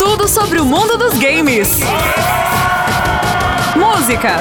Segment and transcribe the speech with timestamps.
[0.00, 1.80] tudo sobre o mundo dos games.
[3.76, 4.36] Música,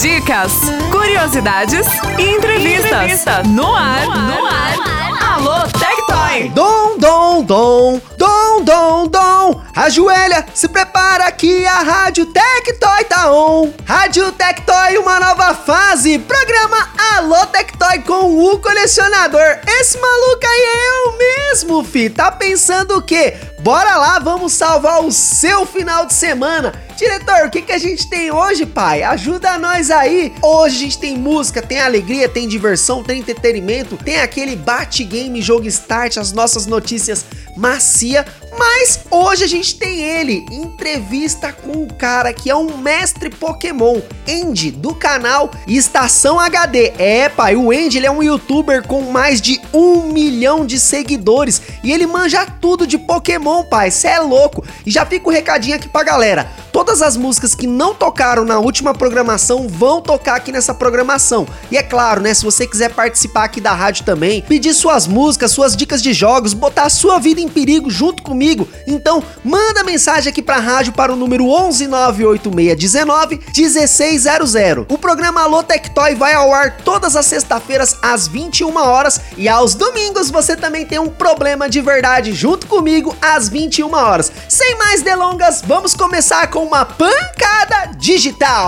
[0.00, 0.52] dicas,
[0.88, 1.84] curiosidades
[2.16, 2.92] e entrevistas.
[2.92, 3.42] Entrevista.
[3.42, 5.34] No ar, no ar.
[5.34, 6.48] Alô, Tectoy.
[6.50, 9.62] Dom, dom, dom, dom, dom, dom.
[9.74, 13.72] Ajoelha, se prepara que a Rádio Tectoy tá on.
[13.84, 16.18] Rádio Tectoy, uma nova fase.
[16.18, 19.60] Programa Alô Tectoy com o colecionador.
[19.66, 22.10] Esse maluco aí é eu mesmo, fi.
[22.10, 23.36] Tá pensando o quê?
[23.60, 26.72] Bora lá, vamos salvar o seu final de semana.
[26.96, 29.02] Diretor, o que, que a gente tem hoje, pai?
[29.02, 30.32] Ajuda nós aí.
[30.42, 35.66] Hoje a gente tem música, tem alegria, tem diversão, tem entretenimento, tem aquele bate-game, jogo
[35.66, 37.24] start, as nossas notícias
[37.56, 38.24] macia.
[38.58, 44.00] Mas hoje a gente tem ele, entrevista com o cara que é um mestre Pokémon,
[44.28, 46.92] Andy, do canal Estação HD.
[46.98, 51.62] É, pai, o Andy ele é um youtuber com mais de um milhão de seguidores
[51.82, 54.64] e ele manja tudo de Pokémon, pai, cê é louco.
[54.84, 58.58] E já fica o recadinho aqui pra galera, todas as músicas que não tocaram na
[58.58, 61.46] última programação vão tocar aqui nessa programação.
[61.70, 65.52] E é claro, né, se você quiser participar aqui da rádio também, pedir suas músicas,
[65.52, 68.66] suas dicas de jogos, botar a sua vida em perigo junto comigo, comigo.
[68.86, 74.86] Então, manda mensagem aqui pra rádio para o número 1198619 1600.
[74.88, 79.74] O programa Alô Tectoy vai ao ar todas as sextas-feiras às 21 horas e aos
[79.74, 84.32] domingos você também tem um problema de verdade junto comigo às 21 horas.
[84.48, 88.66] Sem mais delongas, vamos começar com uma pancada digital.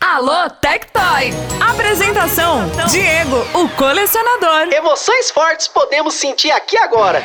[0.00, 1.32] Alô Tectoy.
[1.60, 4.72] Apresentação: Diego, o colecionador.
[4.72, 7.22] Emoções fortes podemos sentir aqui agora.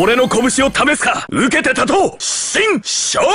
[0.00, 1.26] 俺の拳を試すか。
[1.28, 2.14] 受けて立とう。
[2.20, 3.32] 新勝利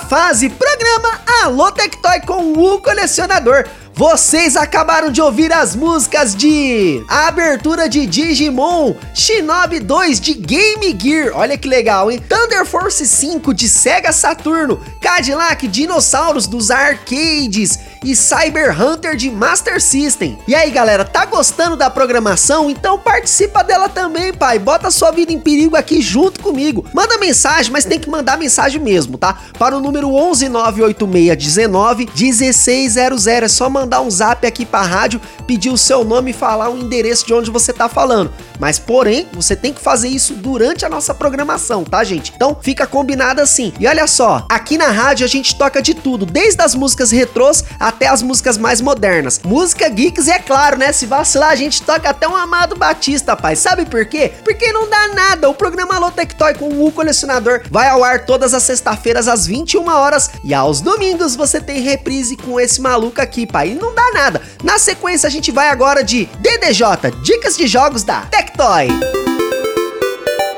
[0.00, 0.48] fase.
[0.48, 3.64] Programa Alô Tectoy com o colecionador.
[3.98, 11.32] Vocês acabaram de ouvir as músicas de abertura de Digimon, Shinobi 2 de Game Gear,
[11.34, 12.22] olha que legal, hein?
[12.28, 19.80] Thunder Force 5 de Sega Saturno, Cadillac Dinossauros dos arcades e Cyber Hunter de Master
[19.80, 20.38] System.
[20.46, 22.70] E aí, galera, tá gostando da programação?
[22.70, 24.58] Então participa dela também, pai.
[24.58, 26.84] Bota sua vida em perigo aqui junto comigo.
[26.92, 29.38] Manda mensagem, mas tem que mandar mensagem mesmo, tá?
[29.58, 33.26] Para o número 1198619 1600.
[33.26, 36.78] É só mandar um zap aqui pra rádio, pedir o seu nome e falar o
[36.78, 38.32] endereço de onde você tá falando.
[38.58, 42.32] Mas, porém, você tem que fazer isso durante a nossa programação, tá, gente?
[42.34, 43.72] Então, fica combinado assim.
[43.78, 47.64] E olha só, aqui na rádio a gente toca de tudo, desde as músicas retrôs
[47.88, 49.40] até as músicas mais modernas.
[49.44, 50.92] Música geeks, é claro, né?
[50.92, 53.56] Se vacilar, a gente toca até um Amado Batista, pai.
[53.56, 54.32] Sabe por quê?
[54.44, 55.48] Porque não dá nada.
[55.48, 59.88] O programa Alô Tectoy com o colecionador vai ao ar todas as sextas-feiras às 21
[59.88, 63.70] horas e aos domingos você tem reprise com esse maluco aqui, pai.
[63.70, 64.42] E não dá nada.
[64.62, 68.88] Na sequência, a gente vai agora de DDJ, Dicas de Jogos da Tectoy.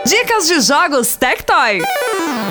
[0.04, 1.82] Dicas de jogos Tectoy.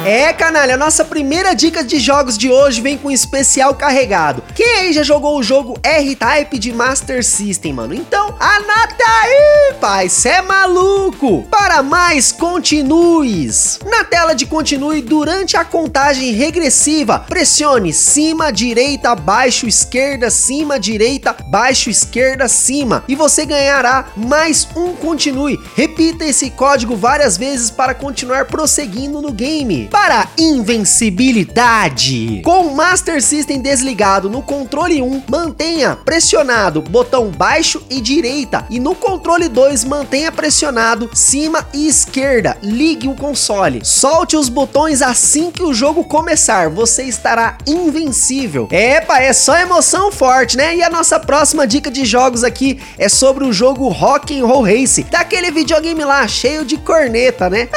[0.06, 4.42] É, canalha, a nossa primeira dica de jogos de hoje vem com um especial carregado.
[4.56, 7.94] Quem aí já jogou o jogo R-Type de Master System, mano?
[7.94, 11.44] Então, anota aí, pai, cê é maluco!
[11.52, 13.78] Para mais, continues!
[13.86, 21.36] Na tela de continue, durante a contagem regressiva, pressione cima, direita, baixo, esquerda, cima, direita,
[21.48, 25.60] baixo, esquerda, cima e você ganhará mais um continue.
[25.76, 32.42] Repita esse código várias vezes para continuar prosseguindo no game para invencibilidade.
[32.44, 38.80] Com o Master System desligado no controle 1, mantenha pressionado botão baixo e direita e
[38.80, 42.58] no controle 2 mantenha pressionado cima e esquerda.
[42.62, 43.84] Ligue o console.
[43.84, 46.70] Solte os botões assim que o jogo começar.
[46.70, 48.68] Você estará invencível.
[48.72, 50.76] Epa, é só emoção forte, né?
[50.76, 54.64] E a nossa próxima dica de jogos aqui é sobre o jogo Rock and Roll
[54.64, 57.68] Race, daquele videogame lá cheio de corneta, né?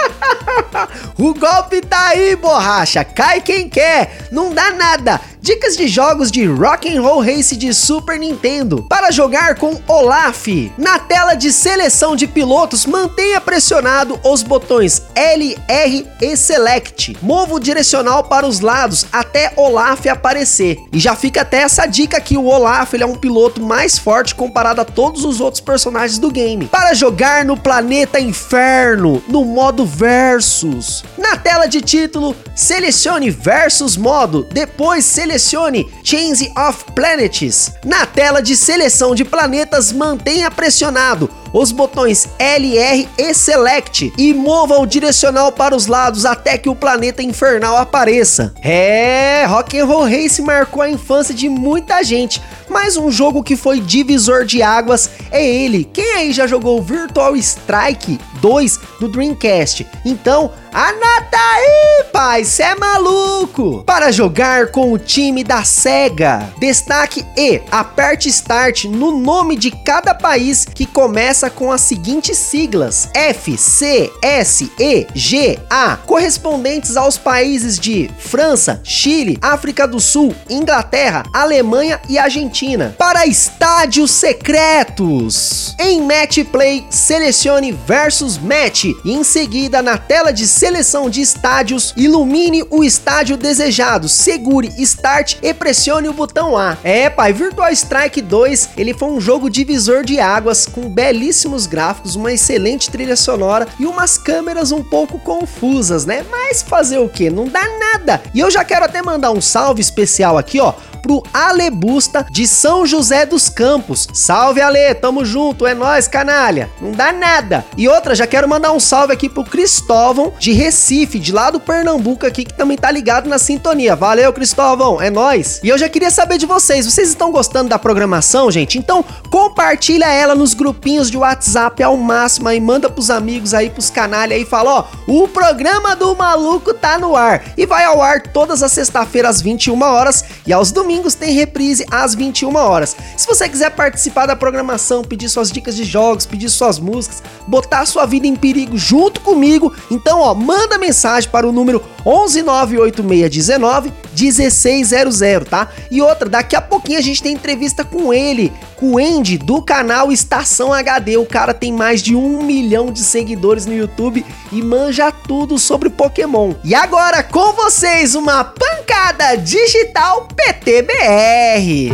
[1.18, 5.20] o golpe tá aí, borracha, cai quem quer, não dá nada.
[5.42, 8.86] Dicas de jogos de Rock and Roll Race de Super Nintendo.
[8.88, 10.46] Para jogar com Olaf,
[10.78, 17.16] na tela de seleção de pilotos, mantenha pressionado os botões L, R e Select.
[17.20, 20.78] Mova o direcional para os lados até Olaf aparecer.
[20.92, 24.36] E já fica até essa dica que o Olaf ele é um piloto mais forte
[24.36, 26.68] comparado a todos os outros personagens do game.
[26.68, 31.02] Para jogar no planeta Inferno, no modo Versus.
[31.18, 37.70] Na tela de título, selecione Versus modo, depois selecione Change of Planets.
[37.84, 44.78] Na tela de seleção de planetas, mantenha pressionado os botões LR e Select e mova
[44.78, 48.54] o direcional para os lados até que o planeta infernal apareça.
[48.62, 53.54] É, Rock and Roll Race marcou a infância de muita gente, mas um jogo que
[53.54, 55.84] foi divisor de águas é ele.
[55.92, 59.86] Quem aí já jogou Virtual Strike 2 do Dreamcast?
[60.06, 63.84] Então, Anota aí, pai, cê é maluco!
[63.84, 70.14] Para jogar com o time da SEGA, destaque E, aperte Start no nome de cada
[70.14, 77.18] país que começa com as seguintes siglas: F, C, S, E, G, A, correspondentes aos
[77.18, 82.94] países de França, Chile, África do Sul, Inglaterra, Alemanha e Argentina.
[82.96, 90.46] Para estádios secretos, em Match Play, selecione versus match e em seguida na tela de
[90.62, 96.78] seleção de estádios, ilumine o estádio desejado, segure Start e pressione o botão A.
[96.84, 102.14] É, pai, Virtual Strike 2, ele foi um jogo divisor de águas com belíssimos gráficos,
[102.14, 106.24] uma excelente trilha sonora e umas câmeras um pouco confusas, né?
[106.30, 107.28] Mas fazer o que?
[107.28, 108.22] Não dá nada.
[108.32, 112.86] E eu já quero até mandar um salve especial aqui, ó, pro Alebusta de São
[112.86, 114.08] José dos Campos.
[114.12, 116.70] Salve Ale, tamo junto, é nós, canalha.
[116.80, 117.64] Não dá nada.
[117.76, 121.60] E outra, já quero mandar um salve aqui pro Cristóvão de Recife, de lá do
[121.60, 123.96] Pernambuco aqui, que também tá ligado na sintonia.
[123.96, 125.60] Valeu, Cristóvão, é nós.
[125.62, 128.78] E eu já queria saber de vocês, vocês estão gostando da programação, gente?
[128.78, 133.90] Então compartilha ela nos grupinhos de WhatsApp ao máximo aí, manda pros amigos aí, pros
[133.90, 137.42] canalha aí, fala, ó, o programa do maluco tá no ar.
[137.56, 141.86] E vai ao ar todas as sexta-feiras às 21 horas e aos domingos tem reprise
[141.90, 142.96] às 21 horas.
[143.16, 147.86] Se você quiser participar da programação, pedir suas dicas de jogos, pedir suas músicas, botar
[147.86, 155.48] sua vida em perigo junto comigo, então ó, manda mensagem para o número 1198619 1600,
[155.48, 155.68] tá?
[155.90, 159.62] E outra, daqui a pouquinho a gente tem entrevista com ele, com o Andy do
[159.62, 161.16] canal Estação HD.
[161.16, 165.88] O cara tem mais de um milhão de seguidores no YouTube e manja tudo sobre
[165.88, 166.52] Pokémon.
[166.64, 171.90] E agora com vocês, uma pancada digital PTBR.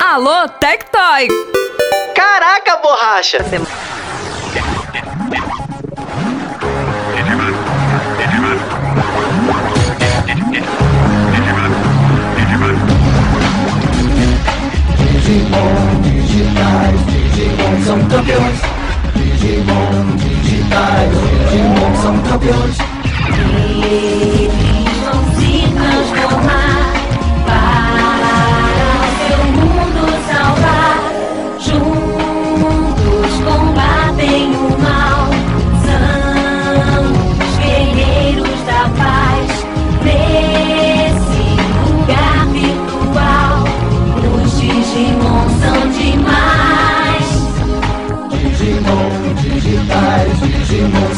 [0.00, 1.28] Alô, Tectoy!
[2.14, 3.38] Caraca, borracha!
[15.30, 18.60] Digimon digitais, Digimon são campeões.
[19.14, 21.12] Digimon digitais,
[21.52, 22.76] Digimon são campeões.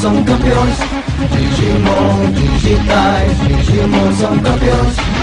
[0.02, 0.78] São campeões.
[1.30, 5.21] Digimon digitais, Digimon são campeões.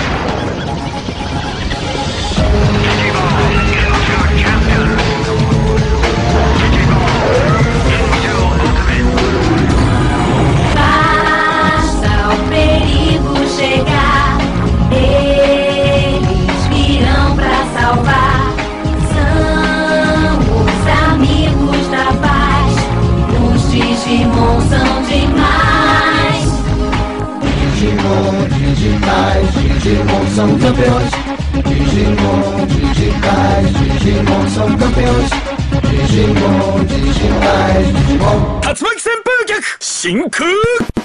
[24.09, 26.45] Digimon são demais.
[27.43, 31.11] Digimon digitais, Digimon são campeões.
[31.63, 35.29] Digimon digitais, Digimon são campeões.
[35.91, 38.59] Digimon digitais, Digimon.
[38.63, 40.99] 竜巻旋風脚真空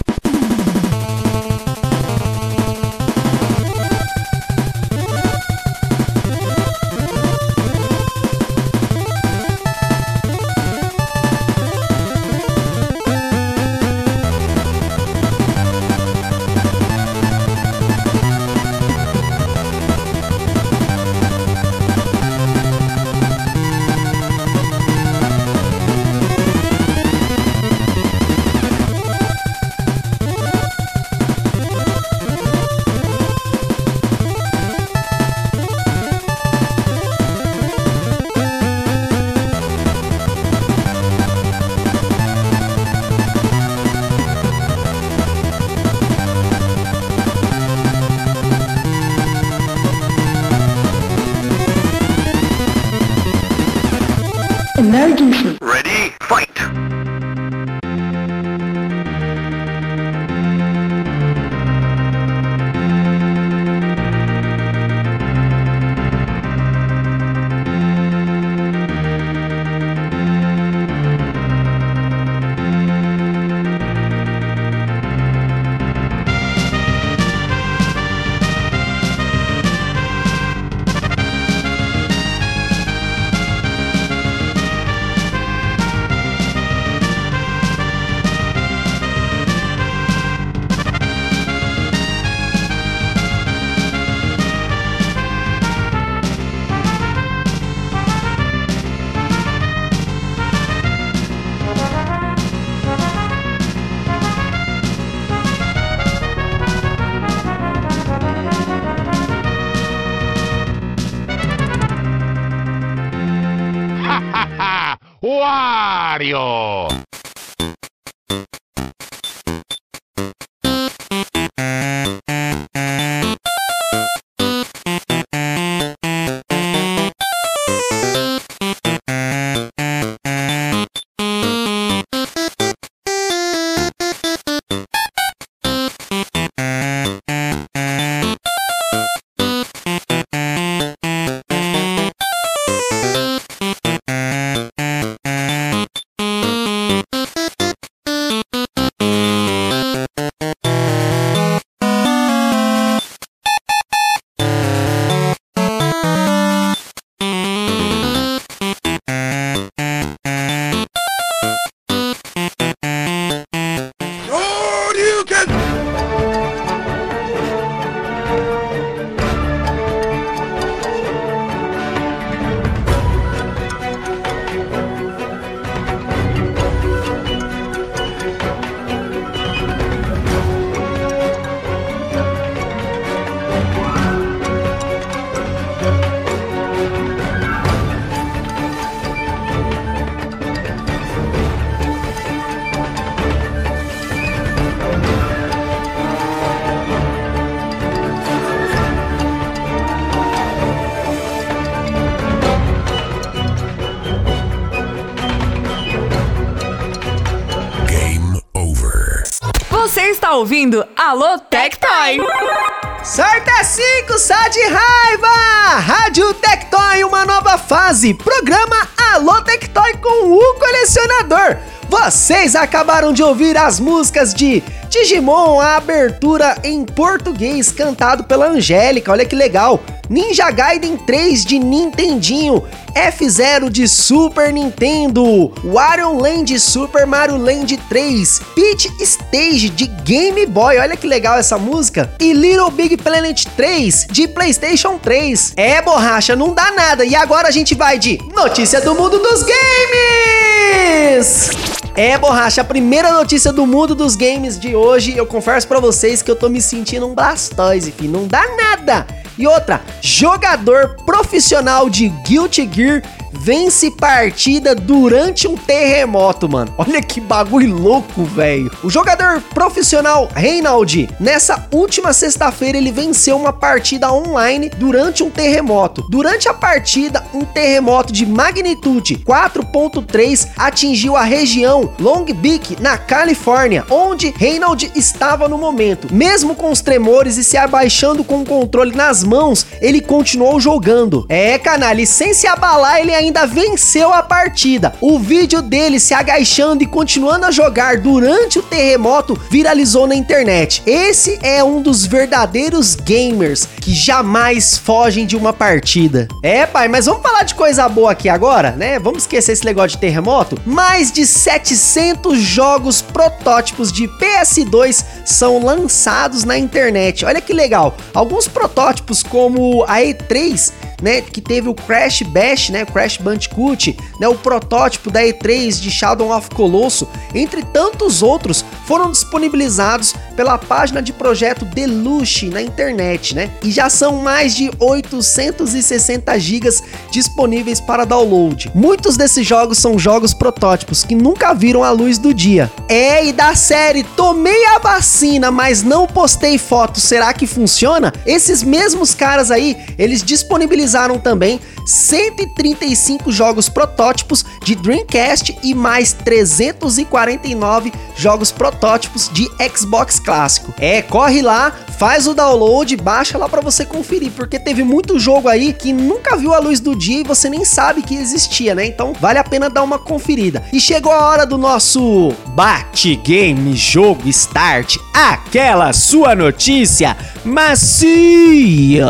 [218.05, 221.57] 15, programa Alô Tectoy com o Colecionador.
[221.89, 229.11] Vocês acabaram de ouvir as músicas de Digimon, a abertura em português cantado pela Angélica,
[229.11, 229.81] olha que legal.
[230.11, 232.63] Ninja Gaiden 3 de Nintendinho
[232.95, 240.47] F0 de Super Nintendo, Wario Land de Super Mario Land 3, Peach Stage de Game
[240.47, 245.55] Boy, olha que legal essa música, e Little Big Planet 3 de PlayStation 3.
[245.57, 247.05] É borracha, não dá nada.
[247.05, 251.51] E agora a gente vai de notícia do mundo dos games.
[251.97, 256.23] É, borracha, a primeira notícia do mundo dos games de hoje, eu confesso pra vocês
[256.23, 259.07] que eu tô me sentindo um Blastoise, filho, não dá nada.
[259.37, 263.03] E outra, jogador profissional de Guilty Gear
[263.45, 266.73] vence partida durante um terremoto, mano.
[266.79, 268.71] Olha que bagulho louco, velho.
[268.83, 276.07] O jogador profissional Reinaldi, nessa última sexta-feira, ele venceu uma partida online durante um terremoto.
[276.09, 283.85] Durante a partida, um terremoto de magnitude 4.3 atingiu a região Long Beach, na Califórnia,
[283.91, 286.13] onde Reinald estava no momento.
[286.15, 291.27] Mesmo com os tremores e se abaixando com o controle nas mãos, ele continuou jogando.
[291.29, 294.95] É, canal, e sem se abalar, ele ainda venceu a partida.
[295.01, 300.83] O vídeo dele se agachando e continuando a jogar durante o terremoto viralizou na internet.
[300.87, 306.29] Esse é um dos verdadeiros gamers que jamais fogem de uma partida.
[306.43, 308.99] É, pai, mas vamos falar de coisa boa aqui agora, né?
[308.99, 310.59] Vamos esquecer esse negócio de terremoto?
[310.65, 317.25] Mais de 700 jogos protótipos de PS2 são lançados na internet.
[317.25, 317.97] Olha que legal.
[318.13, 320.73] Alguns protótipos como a E3
[321.05, 325.91] né, que teve o Crash Bash, né, Crash Bandicoot, né, o protótipo da E3 de
[325.91, 333.35] Shadow of Colossus, entre tantos outros, foram disponibilizados pela página de projeto Deluxe na internet,
[333.35, 333.51] né?
[333.63, 338.71] E já são mais de 860 gigas disponíveis para download.
[338.75, 342.71] Muitos desses jogos são jogos protótipos que nunca viram a luz do dia.
[342.89, 348.13] É, e da série Tomei a vacina, mas não postei foto, será que funciona?
[348.27, 357.93] Esses mesmos caras aí, eles disponibilizaram também 135 jogos protótipos de Dreamcast e mais 349
[358.17, 360.73] jogos protótipos de Xbox clássico.
[360.79, 365.49] É, corre lá, faz o download, baixa lá para você conferir, porque teve muito jogo
[365.49, 368.87] aí que nunca viu a luz do dia e você nem sabe que existia, né?
[368.87, 370.63] Então vale a pena dar uma conferida.
[370.73, 379.05] E chegou a hora do nosso Bate Game Jogo Start, aquela sua notícia macia.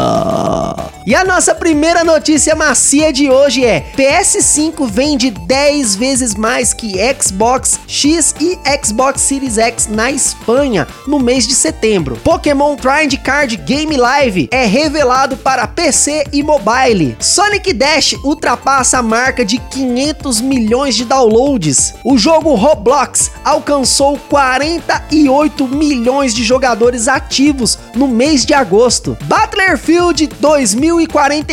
[1.07, 1.74] E a nossa primeira
[2.05, 9.21] notícia macia de hoje é: PS5 vende 10 vezes mais que Xbox X e Xbox
[9.21, 12.17] Series X na Espanha no mês de setembro.
[12.23, 17.17] Pokémon Trend Card Game Live é revelado para PC e mobile.
[17.19, 21.95] Sonic Dash ultrapassa a marca de 500 milhões de downloads.
[22.05, 29.17] O jogo Roblox alcançou 48 milhões de jogadores ativos no mês de agosto.
[29.25, 30.27] Battlefield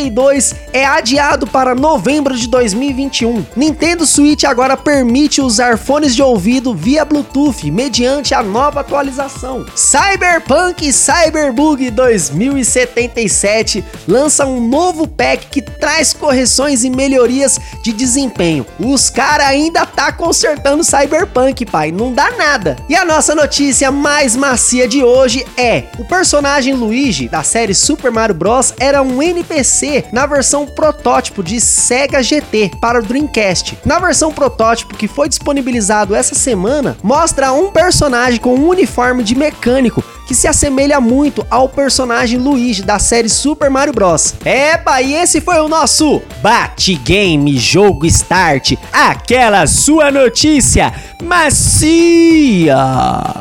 [0.09, 3.45] 2042 é adiado para novembro de 2021.
[3.55, 9.65] Nintendo Switch agora permite usar fones de ouvido via Bluetooth mediante a nova atualização.
[9.75, 18.65] Cyberpunk Cyberbug 2077 lança um novo pack que traz correções e melhorias de desempenho.
[18.79, 22.77] Os cara ainda tá consertando Cyberpunk, pai, não dá nada.
[22.87, 28.11] E a nossa notícia mais macia de hoje é: o personagem Luigi da série Super
[28.11, 33.77] Mario Bros era um NPC na versão protótipo de Sega GT para o Dreamcast.
[33.85, 39.35] Na versão protótipo que foi disponibilizado essa semana, mostra um personagem com um uniforme de
[39.35, 44.33] mecânico que se assemelha muito ao personagem Luigi da série Super Mario Bros.
[44.45, 52.77] Epa, e esse foi o nosso Bate Game Jogo Start, aquela sua notícia macia.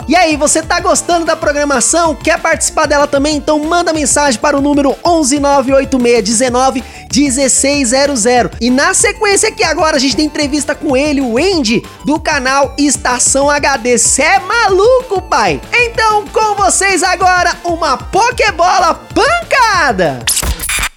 [0.09, 2.14] E aí, você tá gostando da programação?
[2.14, 3.37] Quer participar dela também?
[3.37, 8.24] Então manda mensagem para o número 1198619 1600.
[8.61, 12.74] E na sequência aqui agora a gente tem entrevista com ele, o Andy, do canal
[12.79, 13.98] Estação HD.
[13.98, 15.61] Cê é maluco, pai?
[15.72, 20.18] Então, com vocês agora, uma Pokébola pancada!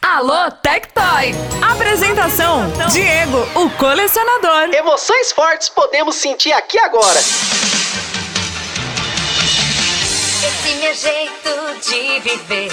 [0.01, 1.35] Alô, Tectoy.
[1.61, 4.73] Apresentação: Diego, o colecionador.
[4.73, 7.19] Emoções fortes podemos sentir aqui agora.
[10.39, 12.71] Esse meu jeito de viver,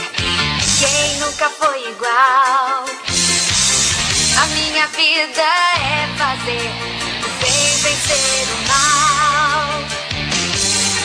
[0.79, 2.85] quem nunca foi igual?
[4.41, 6.71] A minha vida é fazer
[7.27, 9.81] o bem vencer o mal.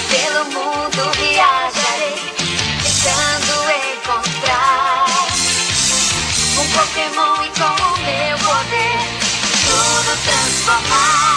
[0.07, 1.84] Pelo mundo viajarei,
[10.65, 11.34] tudo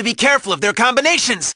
[0.00, 1.52] to be careful of their combinations.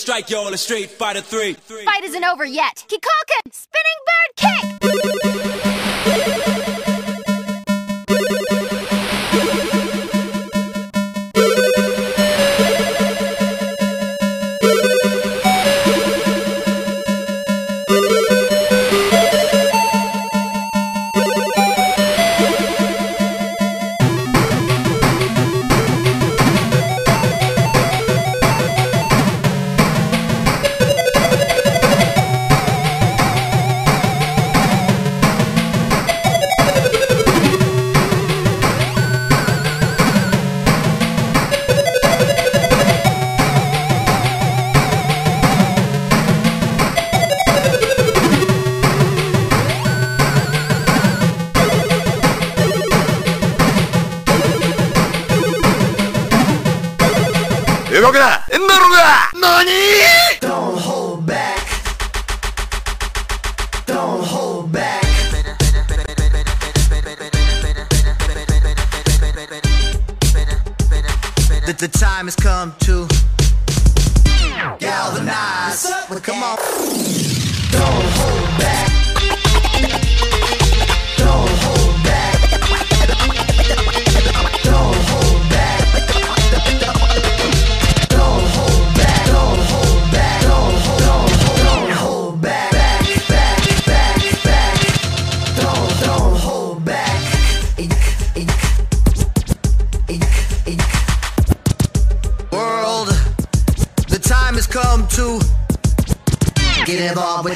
[0.00, 1.54] Strike, y'all, is Street Fighter 3.
[1.54, 2.84] Fight isn't over yet.
[2.88, 3.45] Kikoken!
[60.40, 61.66] Don't hold back.
[63.86, 65.02] Don't hold back.
[71.64, 73.08] The, the time has come to
[74.78, 75.86] Galvanize.
[76.10, 76.58] Well, come on.
[77.72, 78.95] Don't hold back.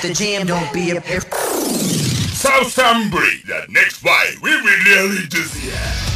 [0.03, 0.47] With the jam.
[0.47, 1.01] Don't be a
[2.33, 6.10] South Sunbury, that next fight, we will really to see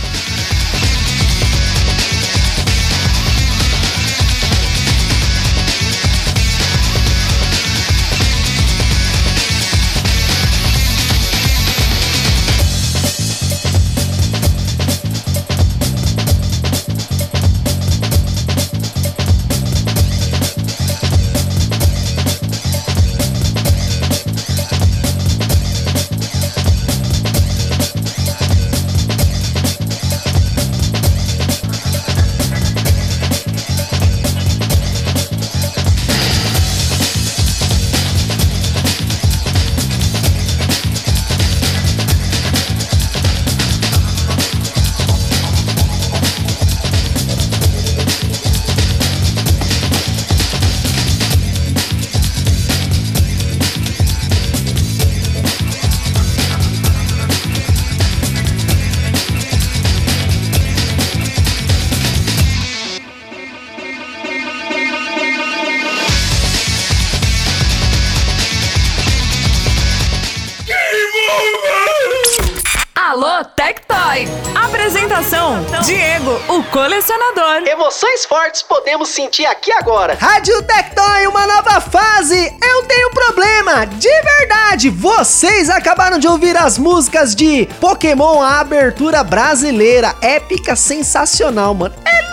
[75.85, 77.69] Diego, o colecionador.
[77.69, 80.17] Emoções fortes podemos sentir aqui agora.
[80.19, 82.57] Rádio Tectoy, uma nova fase.
[82.63, 84.89] Eu tenho problema, de verdade.
[84.89, 91.95] Vocês acabaram de ouvir as músicas de Pokémon, a abertura brasileira, épica, sensacional, mano.
[92.07, 92.24] É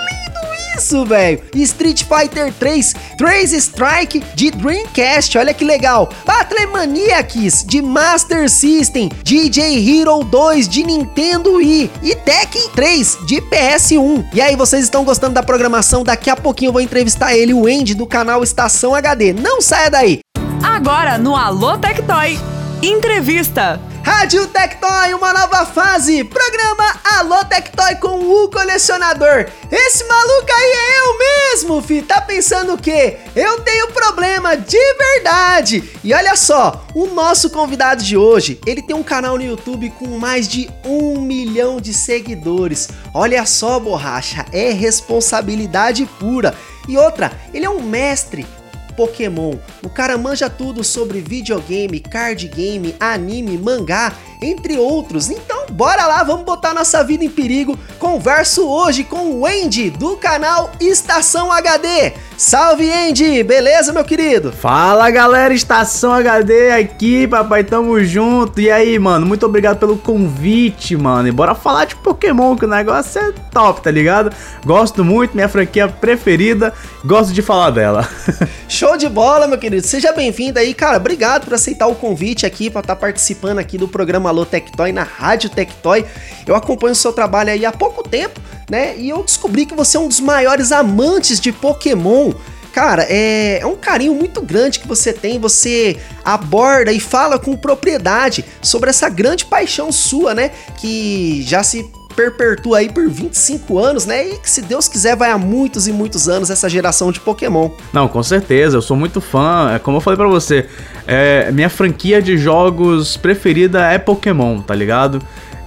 [0.78, 1.42] isso, velho.
[1.56, 6.10] Street Fighter 3, Trace Strike de Dreamcast, olha que legal.
[6.26, 13.42] Battle Maniacs de Master System, DJ Hero 2 de Nintendo Wii e Tekken 3 de
[13.42, 14.26] PS1.
[14.34, 16.04] E aí, vocês estão gostando da programação?
[16.04, 19.34] Daqui a pouquinho eu vou entrevistar ele, o Andy do canal Estação HD.
[19.34, 20.20] Não saia daí.
[20.64, 22.40] Agora no Alô Tectoy.
[22.82, 23.80] Entrevista.
[24.04, 26.24] Rádio Tectoy, uma nova fase.
[26.24, 29.46] Programa Alô Tectoy com o colecionador.
[29.72, 32.02] Esse maluco aí é eu mesmo, fi.
[32.02, 33.18] Tá pensando o quê?
[33.36, 35.84] Eu tenho problema de verdade.
[36.04, 40.18] E olha só, o nosso convidado de hoje, ele tem um canal no YouTube com
[40.18, 42.90] mais de um milhão de seguidores.
[43.14, 46.56] Olha só, borracha, é responsabilidade pura.
[46.88, 48.48] E outra, ele é um mestre
[48.92, 49.56] Pokémon.
[49.84, 55.30] O cara manja tudo sobre videogame, card game, anime, mangá, entre outros.
[55.30, 57.78] Então, bora lá, vamos botar nossa vida em perigo.
[58.00, 62.14] Converso hoje com o Andy do canal Estação HD.
[62.44, 64.52] Salve Andy, beleza, meu querido?
[64.52, 68.60] Fala galera, Estação HD aqui, papai, tamo junto.
[68.60, 71.28] E aí, mano, muito obrigado pelo convite, mano.
[71.28, 74.36] E bora falar de Pokémon, que o negócio é top, tá ligado?
[74.66, 76.74] Gosto muito, minha franquia preferida,
[77.06, 78.10] gosto de falar dela.
[78.68, 79.86] Show de bola, meu querido.
[79.86, 80.98] Seja bem-vindo aí, cara.
[80.98, 85.04] Obrigado por aceitar o convite aqui para estar participando aqui do programa Alô Tectoy na
[85.04, 86.04] Rádio Tectoy.
[86.48, 88.96] Eu acompanho o seu trabalho aí há pouco tempo, né?
[88.98, 92.32] E eu descobri que você é um dos maiores amantes de Pokémon.
[92.72, 97.54] Cara, é, é um carinho muito grande que você tem, você aborda e fala com
[97.58, 100.52] propriedade sobre essa grande paixão sua, né?
[100.78, 104.26] Que já se perpetua aí por 25 anos, né?
[104.26, 107.72] E que se Deus quiser vai há muitos e muitos anos essa geração de Pokémon.
[107.92, 109.74] Não, com certeza, eu sou muito fã.
[109.76, 110.66] É como eu falei pra você,
[111.06, 115.22] é, minha franquia de jogos preferida é Pokémon, tá ligado?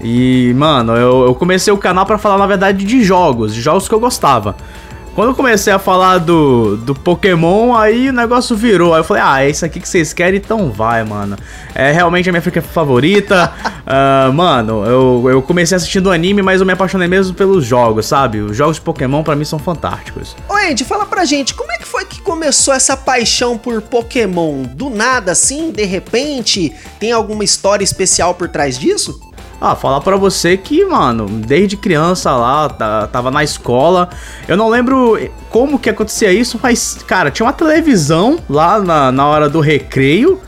[0.05, 3.89] E, mano, eu, eu comecei o canal pra falar, na verdade, de jogos, de jogos
[3.89, 4.55] que eu gostava.
[5.15, 8.93] Quando eu comecei a falar do, do Pokémon, aí o negócio virou.
[8.93, 11.37] Aí eu falei, ah, é isso aqui que vocês querem, então vai, mano.
[11.73, 13.53] É realmente a minha franquia favorita.
[13.87, 18.39] Ah, mano, eu, eu comecei assistindo anime, mas eu me apaixonei mesmo pelos jogos, sabe?
[18.39, 20.35] Os jogos de Pokémon pra mim são fantásticos.
[20.49, 24.63] Ô Andy, fala pra gente, como é que foi que começou essa paixão por Pokémon?
[24.63, 26.73] Do nada, assim, de repente?
[26.99, 29.21] Tem alguma história especial por trás disso?
[29.67, 34.11] Ah, falar pra você que, mano, desde criança lá, tá- tava na escola.
[34.47, 39.27] Eu não lembro como que acontecia isso, mas, cara, tinha uma televisão lá na, na
[39.27, 40.39] hora do recreio,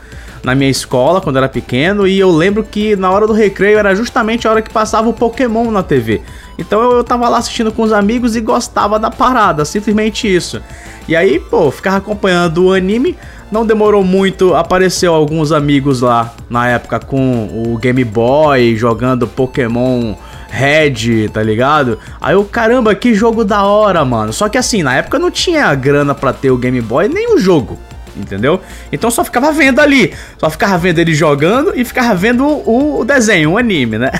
[0.43, 3.79] na minha escola, quando eu era pequeno, e eu lembro que na hora do recreio
[3.79, 6.21] era justamente a hora que passava o Pokémon na TV.
[6.59, 10.61] Então eu, eu tava lá assistindo com os amigos e gostava da parada, simplesmente isso.
[11.07, 13.17] E aí, pô, ficava acompanhando o anime.
[13.49, 20.15] Não demorou muito, apareceu alguns amigos lá na época com o Game Boy jogando Pokémon
[20.49, 21.97] Red, tá ligado?
[22.19, 24.33] Aí eu, caramba, que jogo da hora, mano.
[24.33, 27.37] Só que assim, na época não tinha grana pra ter o Game Boy nem o
[27.37, 27.79] jogo.
[28.17, 28.59] Entendeu?
[28.91, 30.13] Então só ficava vendo ali.
[30.37, 34.11] Só ficava vendo ele jogando e ficava vendo o, o desenho, o anime, né?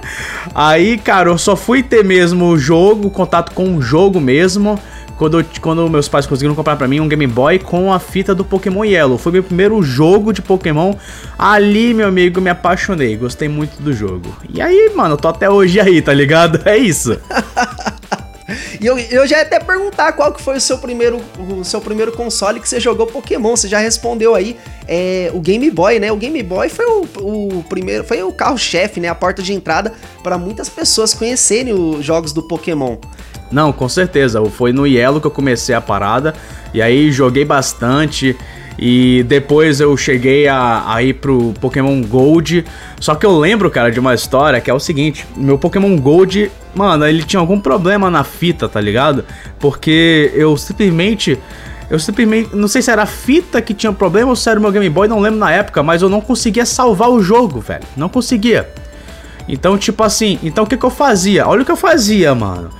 [0.54, 4.78] Aí, cara, eu só fui ter mesmo o jogo, contato com o jogo mesmo.
[5.20, 8.42] Quando, quando meus pais conseguiram comprar pra mim um Game Boy com a fita do
[8.42, 9.18] Pokémon Yellow.
[9.18, 10.94] Foi meu primeiro jogo de Pokémon.
[11.38, 13.18] Ali, meu amigo, me apaixonei.
[13.18, 14.34] Gostei muito do jogo.
[14.48, 16.62] E aí, mano, eu tô até hoje aí, tá ligado?
[16.70, 17.20] É isso.
[18.80, 21.80] E eu, eu já ia até perguntar qual que foi o seu primeiro, o seu
[21.80, 23.54] primeiro console que você jogou Pokémon.
[23.54, 24.56] Você já respondeu aí,
[24.88, 26.10] é, o Game Boy, né?
[26.10, 29.08] O Game Boy foi o, o primeiro, foi o carro-chefe, né?
[29.08, 32.96] A porta de entrada para muitas pessoas conhecerem os jogos do Pokémon.
[33.50, 34.44] Não, com certeza.
[34.46, 36.34] Foi no Yellow que eu comecei a parada.
[36.72, 38.36] E aí joguei bastante.
[38.78, 42.64] E depois eu cheguei a, a ir pro Pokémon Gold.
[42.98, 46.50] Só que eu lembro, cara, de uma história que é o seguinte: meu Pokémon Gold,
[46.74, 49.24] mano, ele tinha algum problema na fita, tá ligado?
[49.58, 51.38] Porque eu simplesmente.
[51.90, 52.56] Eu simplesmente.
[52.56, 54.88] Não sei se era a fita que tinha problema ou se era o meu Game
[54.88, 57.84] Boy, não lembro na época, mas eu não conseguia salvar o jogo, velho.
[57.96, 58.66] Não conseguia.
[59.46, 61.46] Então, tipo assim, então o que, que eu fazia?
[61.46, 62.70] Olha o que eu fazia, mano.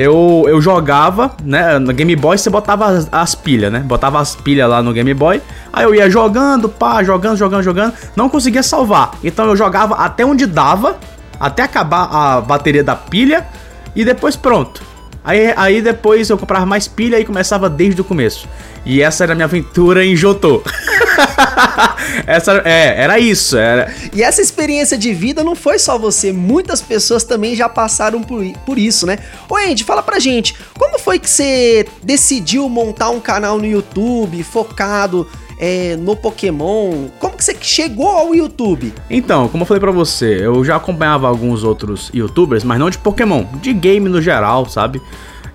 [0.00, 1.76] Eu, eu jogava, né?
[1.80, 3.80] No Game Boy você botava as, as pilhas, né?
[3.80, 5.42] Botava as pilhas lá no Game Boy.
[5.72, 7.94] Aí eu ia jogando, pá, jogando, jogando, jogando.
[8.14, 9.10] Não conseguia salvar.
[9.24, 10.98] Então eu jogava até onde dava,
[11.40, 13.44] até acabar a bateria da pilha.
[13.96, 14.87] E depois pronto.
[15.28, 18.48] Aí, aí depois eu comprava mais pilha e começava desde o começo.
[18.82, 20.62] E essa era a minha aventura em Jotô.
[22.26, 23.54] essa, é, era isso.
[23.54, 23.92] Era...
[24.14, 28.42] E essa experiência de vida não foi só você, muitas pessoas também já passaram por,
[28.64, 29.18] por isso, né?
[29.50, 34.42] Ô Andy, fala pra gente, como foi que você decidiu montar um canal no YouTube
[34.42, 35.28] focado
[35.58, 37.08] é, no Pokémon?
[37.18, 38.94] Como que você chegou ao YouTube?
[39.10, 42.98] Então, como eu falei pra você, eu já acompanhava alguns outros youtubers, mas não de
[42.98, 45.02] Pokémon, de game no geral, sabe?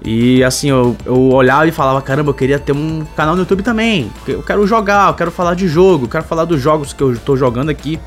[0.05, 3.63] E assim, eu, eu olhava e falava, caramba, eu queria ter um canal no YouTube
[3.63, 4.11] também.
[4.27, 7.17] Eu quero jogar, eu quero falar de jogo, eu quero falar dos jogos que eu
[7.17, 7.97] tô jogando aqui.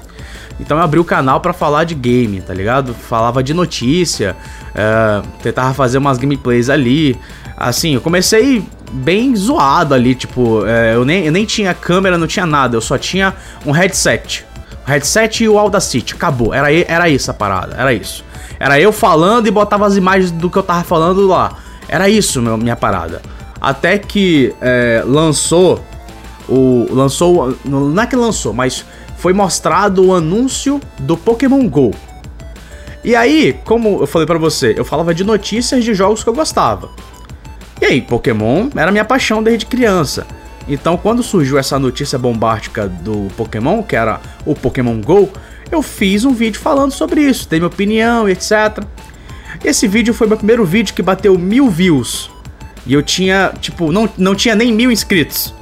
[0.60, 2.94] Então eu abri o canal pra falar de game, tá ligado?
[2.94, 4.36] Falava de notícia,
[4.74, 7.16] é, tentava fazer umas gameplays ali.
[7.56, 12.26] Assim, eu comecei bem zoado ali, tipo, é, eu, nem, eu nem tinha câmera, não
[12.26, 14.44] tinha nada, eu só tinha um headset.
[14.86, 16.52] O headset e o Audacity, acabou.
[16.52, 18.24] Era, era isso a parada, era isso.
[18.58, 21.56] Era eu falando e botava as imagens do que eu tava falando lá.
[21.88, 23.22] Era isso, meu, minha parada.
[23.60, 25.82] Até que é, lançou
[26.48, 26.86] o.
[26.90, 27.56] Lançou.
[27.64, 28.84] Não é que lançou, mas
[29.16, 31.92] foi mostrado o anúncio do Pokémon GO.
[33.04, 36.34] E aí, como eu falei pra você, eu falava de notícias de jogos que eu
[36.34, 36.90] gostava.
[37.80, 40.26] E aí, Pokémon era minha paixão desde criança.
[40.68, 45.30] Então, quando surgiu essa notícia bombástica do Pokémon, que era o Pokémon GO,
[45.70, 48.82] eu fiz um vídeo falando sobre isso, dei minha opinião, etc.
[49.64, 52.30] Esse vídeo foi meu primeiro vídeo que bateu mil views.
[52.86, 55.54] E eu tinha, tipo, não, não tinha nem mil inscritos.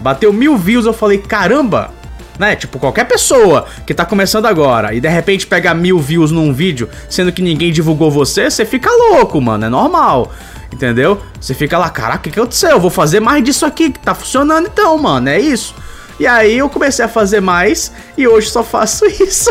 [0.00, 1.90] Bateu mil views, eu falei, caramba!
[2.38, 2.56] Né?
[2.56, 6.88] Tipo, qualquer pessoa que tá começando agora e de repente pegar mil views num vídeo,
[7.08, 9.66] sendo que ninguém divulgou você, você fica louco, mano.
[9.66, 10.32] É normal.
[10.72, 11.20] Entendeu?
[11.40, 12.70] Você fica lá, caraca, o que aconteceu?
[12.70, 15.28] Eu vou fazer mais disso aqui, que tá funcionando então, mano.
[15.28, 15.74] É isso.
[16.18, 19.50] E aí eu comecei a fazer mais e hoje só faço isso.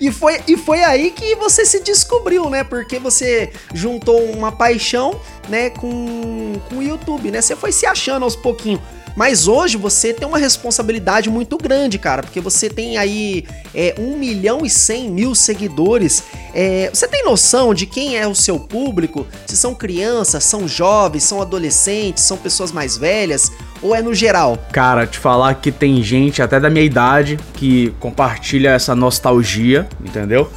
[0.00, 2.64] E foi, e foi aí que você se descobriu, né?
[2.64, 5.20] Porque você juntou uma paixão,
[5.52, 7.42] né, com, com o YouTube, né?
[7.42, 8.80] Você foi se achando aos pouquinhos.
[9.14, 14.16] Mas hoje você tem uma responsabilidade muito grande, cara, porque você tem aí é, 1
[14.16, 16.22] milhão e 100 mil seguidores.
[16.54, 19.26] É, você tem noção de quem é o seu público?
[19.46, 23.52] Se são crianças, são jovens, são adolescentes, são pessoas mais velhas?
[23.82, 24.56] Ou é no geral?
[24.72, 30.50] Cara, te falar que tem gente até da minha idade que compartilha essa nostalgia, entendeu?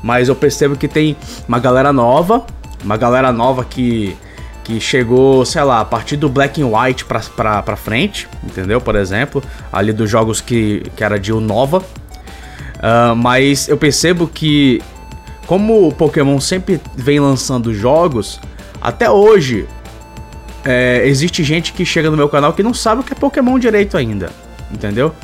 [0.00, 1.16] Mas eu percebo que tem
[1.48, 2.46] uma galera nova,
[2.84, 4.16] uma galera nova que,
[4.66, 8.80] que chegou, sei lá, a partir do Black and White pra, pra, pra frente, entendeu?
[8.80, 9.40] Por exemplo,
[9.72, 11.84] ali dos jogos que, que era de Nova.
[12.82, 14.82] Ah, mas eu percebo que,
[15.46, 18.40] como o Pokémon sempre vem lançando jogos,
[18.80, 19.68] até hoje
[20.64, 23.60] é, existe gente que chega no meu canal que não sabe o que é Pokémon
[23.60, 24.30] direito ainda,
[24.68, 25.14] entendeu?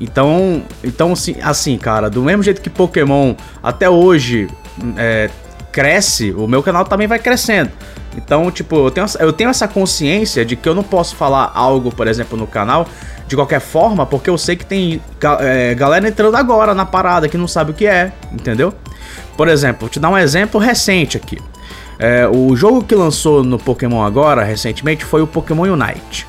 [0.00, 4.48] Então, então assim, assim, cara, do mesmo jeito que Pokémon até hoje
[4.96, 5.28] é,
[5.72, 7.72] cresce, o meu canal também vai crescendo.
[8.16, 11.90] Então, tipo, eu tenho, eu tenho essa consciência de que eu não posso falar algo,
[11.90, 12.86] por exemplo, no canal
[13.26, 15.00] de qualquer forma, porque eu sei que tem
[15.40, 18.74] é, galera entrando agora na parada que não sabe o que é, entendeu?
[19.36, 21.38] Por exemplo, vou te dar um exemplo recente aqui.
[21.98, 26.26] É, o jogo que lançou no Pokémon agora, recentemente, foi o Pokémon Unite,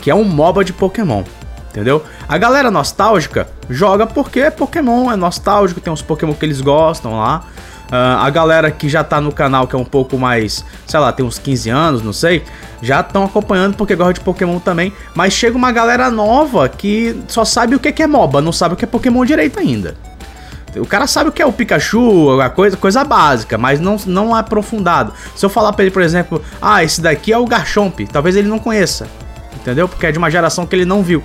[0.00, 1.24] que é um MOBA de Pokémon,
[1.70, 2.02] entendeu?
[2.26, 7.18] A galera nostálgica joga porque é Pokémon, é nostálgico, tem uns Pokémon que eles gostam
[7.18, 7.44] lá.
[7.90, 11.12] Ah, a galera que já tá no canal, que é um pouco mais, sei lá,
[11.12, 12.42] tem uns 15 anos, não sei,
[12.82, 14.92] já estão acompanhando porque gosta de Pokémon também.
[15.14, 18.74] Mas chega uma galera nova que só sabe o que que é MOBA, não sabe
[18.74, 19.94] o que é Pokémon direito ainda.
[20.76, 24.36] O cara sabe o que é o Pikachu, a coisa, coisa básica, mas não, não
[24.36, 25.12] é aprofundado.
[25.34, 28.48] Se eu falar pra ele, por exemplo, ah, esse daqui é o Garchomp, talvez ele
[28.48, 29.06] não conheça,
[29.54, 29.88] entendeu?
[29.88, 31.22] Porque é de uma geração que ele não viu.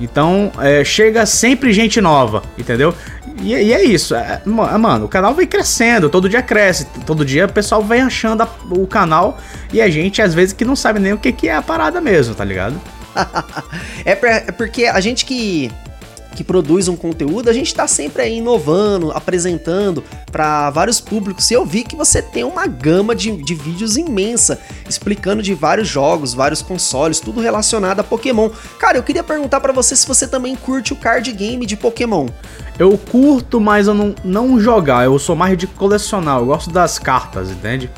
[0.00, 2.94] Então, é, chega sempre gente nova, entendeu?
[3.40, 7.24] E, e é isso, é, ma- mano, o canal vem crescendo, todo dia cresce, todo
[7.24, 9.38] dia o pessoal vem achando a- o canal
[9.72, 12.00] e a gente, às vezes, que não sabe nem o que, que é a parada
[12.00, 12.80] mesmo, tá ligado?
[14.04, 15.70] É, pra- é porque a gente que,
[16.34, 21.50] que produz um conteúdo, a gente tá sempre aí inovando, apresentando para vários públicos.
[21.50, 25.88] E eu vi que você tem uma gama de, de vídeos imensa, explicando de vários
[25.88, 28.50] jogos, vários consoles, tudo relacionado a Pokémon.
[28.78, 32.28] Cara, eu queria perguntar para você se você também curte o card game de Pokémon.
[32.78, 35.04] Eu curto, mas eu não, não jogar.
[35.04, 36.38] Eu sou mais de colecionar.
[36.38, 37.90] Eu gosto das cartas, entende?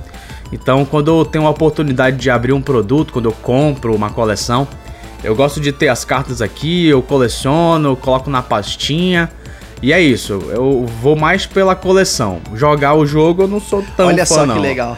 [0.52, 4.66] Então, quando eu tenho a oportunidade de abrir um produto, quando eu compro uma coleção,
[5.22, 9.30] eu gosto de ter as cartas aqui, eu coleciono, eu coloco na pastinha
[9.82, 12.40] E é isso, eu vou mais pela coleção.
[12.54, 14.54] Jogar o jogo eu não sou tão Olha fã, só não.
[14.56, 14.96] que legal.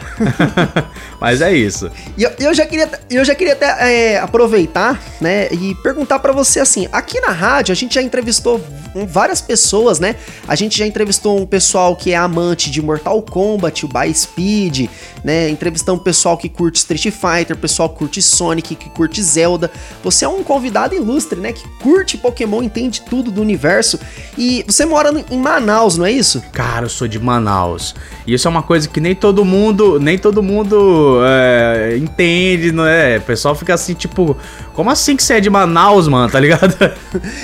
[1.21, 1.89] Mas é isso.
[2.17, 6.33] E eu, eu já queria, eu já queria até é, aproveitar, né, e perguntar pra
[6.33, 8.61] você assim, aqui na rádio a gente já entrevistou
[9.07, 10.15] várias pessoas, né?
[10.47, 14.89] A gente já entrevistou um pessoal que é amante de Mortal Kombat, o By Speed,
[15.23, 15.49] né?
[15.49, 19.71] Entrevistamos um pessoal que curte Street Fighter, pessoal que curte Sonic, que curte Zelda.
[20.03, 23.99] Você é um convidado ilustre, né, que curte Pokémon, entende tudo do universo.
[24.37, 26.43] E você mora em Manaus, não é isso?
[26.51, 27.95] Cara, eu sou de Manaus.
[28.25, 32.85] E isso é uma coisa que nem todo mundo, nem todo mundo é, entende, não
[32.85, 33.17] é?
[33.17, 34.35] O pessoal fica assim, tipo,
[34.73, 36.73] como assim que você é de Manaus, mano, tá ligado?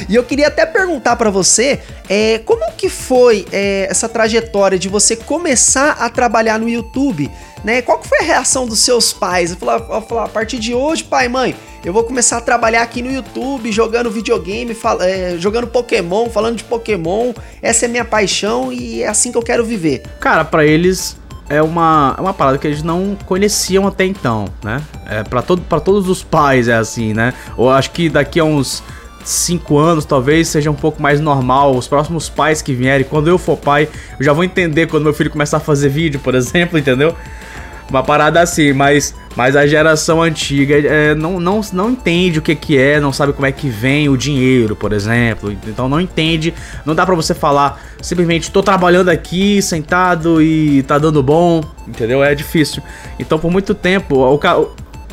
[0.07, 4.89] E eu queria até perguntar pra você, é, como que foi é, essa trajetória de
[4.89, 7.29] você começar a trabalhar no YouTube,
[7.63, 7.81] né?
[7.81, 9.53] Qual que foi a reação dos seus pais?
[9.55, 13.11] Falar, falar, a partir de hoje, pai, mãe, eu vou começar a trabalhar aqui no
[13.11, 17.33] YouTube, jogando videogame, fal- é, jogando Pokémon, falando de Pokémon.
[17.61, 20.03] Essa é minha paixão e é assim que eu quero viver.
[20.19, 21.17] Cara, pra eles
[21.49, 24.81] é uma, é uma parada que eles não conheciam até então, né?
[25.07, 27.33] É, pra, todo, pra todos os pais é assim, né?
[27.57, 28.83] Ou acho que daqui a uns
[29.25, 31.75] 5 anos talvez seja um pouco mais normal.
[31.75, 33.87] Os próximos pais que vierem, quando eu for pai,
[34.19, 37.15] eu já vou entender quando meu filho começar a fazer vídeo, por exemplo, entendeu?
[37.89, 42.53] Uma parada assim, mas, mas a geração antiga é, não, não, não entende o que,
[42.55, 45.51] que é, não sabe como é que vem o dinheiro, por exemplo.
[45.67, 46.53] Então não entende,
[46.85, 52.23] não dá pra você falar simplesmente tô trabalhando aqui, sentado e tá dando bom, entendeu?
[52.23, 52.83] É difícil.
[53.17, 54.61] Então por muito tempo, o, ca-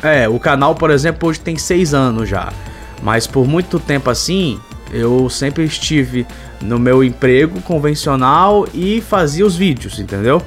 [0.03, 2.53] é, o canal, por exemplo, hoje tem seis anos já.
[3.01, 4.59] Mas por muito tempo assim,
[4.93, 6.27] eu sempre estive
[6.61, 10.41] no meu emprego convencional e fazia os vídeos, entendeu?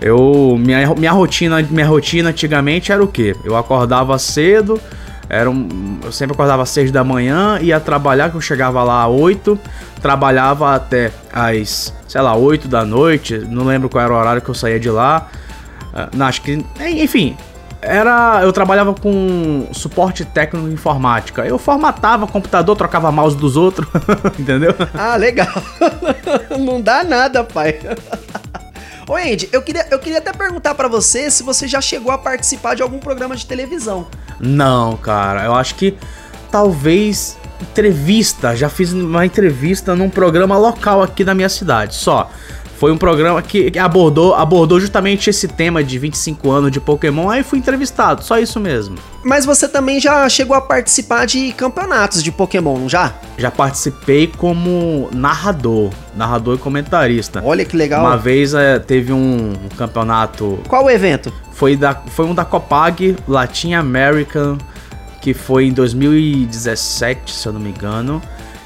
[0.00, 3.34] Eu minha, minha rotina minha rotina antigamente era o quê?
[3.44, 4.80] Eu acordava cedo,
[5.28, 9.04] era um, eu sempre acordava às 6 da manhã, ia trabalhar, que eu chegava lá
[9.04, 9.58] às 8,
[10.00, 14.48] trabalhava até às, sei lá, 8 da noite, não lembro qual era o horário que
[14.48, 15.28] eu saía de lá.
[15.92, 17.36] Ah, não, acho que, enfim,
[17.82, 21.44] era, eu trabalhava com suporte técnico informática.
[21.44, 23.88] Eu formatava computador, trocava mouse dos outros,
[24.38, 24.74] entendeu?
[24.94, 25.48] Ah, legal.
[26.58, 27.80] não dá nada, pai.
[29.08, 32.18] Ô Andy, eu queria, eu queria até perguntar pra você se você já chegou a
[32.18, 34.08] participar de algum programa de televisão.
[34.40, 35.96] Não, cara, eu acho que
[36.50, 38.56] talvez entrevista.
[38.56, 42.30] Já fiz uma entrevista num programa local aqui da minha cidade, só.
[42.76, 47.42] Foi um programa que abordou, abordou justamente esse tema de 25 anos de Pokémon, aí
[47.42, 48.96] fui entrevistado, só isso mesmo.
[49.24, 53.14] Mas você também já chegou a participar de campeonatos de Pokémon, não já?
[53.38, 57.40] Já participei como narrador, narrador e comentarista.
[57.42, 58.04] Olha que legal.
[58.04, 61.32] Uma vez é, teve um, um campeonato Qual o evento?
[61.52, 64.58] Foi, da, foi um da Copag Latin American,
[65.22, 68.20] que foi em 2017, se eu não me engano.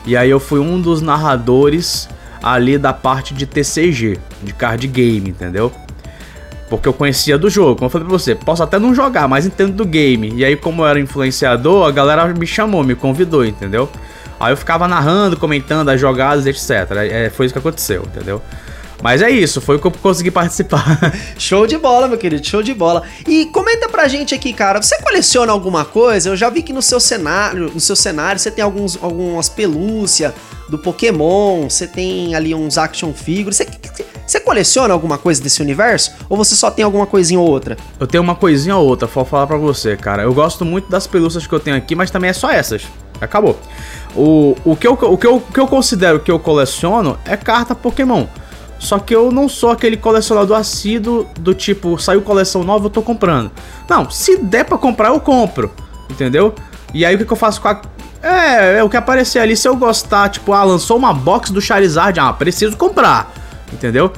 [0.05, 2.09] E aí eu fui um dos narradores
[2.43, 5.73] ali da parte de TCG, de card game, entendeu?
[6.69, 9.45] Porque eu conhecia do jogo, como eu falei pra você, posso até não jogar, mas
[9.45, 10.33] entendo do game.
[10.35, 13.91] E aí, como eu era influenciador, a galera me chamou, me convidou, entendeu?
[14.39, 16.97] Aí eu ficava narrando, comentando as jogadas, etc.
[17.11, 18.41] É, foi isso que aconteceu, entendeu?
[19.03, 21.15] Mas é isso, foi o que eu consegui participar.
[21.39, 23.03] Show de bola, meu querido, show de bola.
[23.27, 26.29] E comenta pra gente aqui, cara, você coleciona alguma coisa?
[26.29, 30.35] Eu já vi que no seu cenário, no seu cenário você tem alguns, algumas pelúcia
[30.69, 33.57] do Pokémon, você tem ali uns action figures.
[33.57, 33.67] Você,
[34.27, 36.13] você coleciona alguma coisa desse universo?
[36.29, 37.77] Ou você só tem alguma coisinha ou outra?
[37.99, 40.23] Eu tenho uma coisinha ou outra, vou falar pra você, cara.
[40.23, 42.83] Eu gosto muito das pelúcias que eu tenho aqui, mas também é só essas.
[43.21, 43.59] Acabou.
[44.15, 47.37] O, o, que, eu, o, que, eu, o que eu considero que eu coleciono é
[47.37, 48.27] carta Pokémon.
[48.81, 53.03] Só que eu não sou aquele colecionador assíduo do tipo, saiu coleção nova, eu tô
[53.03, 53.51] comprando.
[53.89, 55.71] Não, se der pra comprar, eu compro.
[56.09, 56.55] Entendeu?
[56.95, 57.81] E aí o que, que eu faço com a.
[58.23, 61.61] É, é o que aparecer ali, se eu gostar, tipo, ah, lançou uma box do
[61.61, 63.33] Charizard, ah, preciso comprar.
[63.73, 64.13] Entendeu?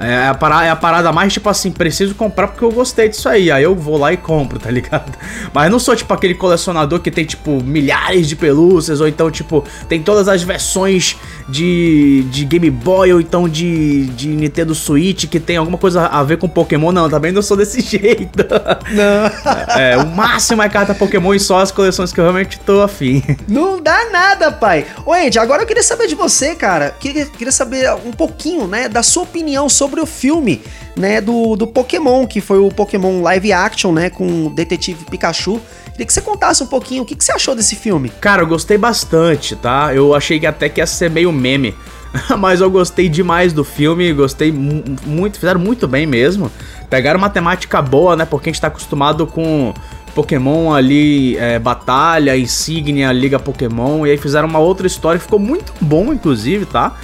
[0.00, 3.28] É a, parada, é a parada mais tipo assim, preciso comprar porque eu gostei disso
[3.28, 3.50] aí.
[3.50, 5.12] Aí eu vou lá e compro, tá ligado?
[5.52, 9.30] Mas eu não sou tipo aquele colecionador que tem tipo milhares de pelúcias, ou então
[9.30, 11.16] tipo, tem todas as versões
[11.48, 16.22] de, de Game Boy, ou então de, de Nintendo Switch que tem alguma coisa a
[16.24, 16.90] ver com Pokémon.
[16.90, 18.44] Não, também não sou desse jeito.
[18.90, 19.54] Não.
[19.74, 23.22] É, o máximo é carta Pokémon e só as coleções que eu realmente tô afim.
[23.48, 24.86] Não dá nada, pai.
[25.04, 26.94] Ô, Andy, agora eu queria saber de você, cara.
[26.98, 30.60] Queria, queria saber um pouquinho, né, da sua opinião sobre o filme,
[30.96, 35.60] né, do, do Pokémon, que foi o Pokémon live action, né, com o detetive Pikachu.
[35.92, 38.08] Queria que você contasse um pouquinho o que, que você achou desse filme.
[38.20, 39.94] Cara, eu gostei bastante, tá?
[39.94, 41.74] Eu achei que até que ia ser meio meme.
[42.38, 46.50] Mas eu gostei demais do filme, gostei mu- muito, fizeram muito bem mesmo.
[46.90, 48.24] Pegaram uma temática boa, né?
[48.24, 49.72] Porque a gente tá acostumado com
[50.14, 54.06] Pokémon ali, é, batalha, insígnia, liga Pokémon.
[54.06, 56.96] E aí fizeram uma outra história, ficou muito bom, inclusive, tá?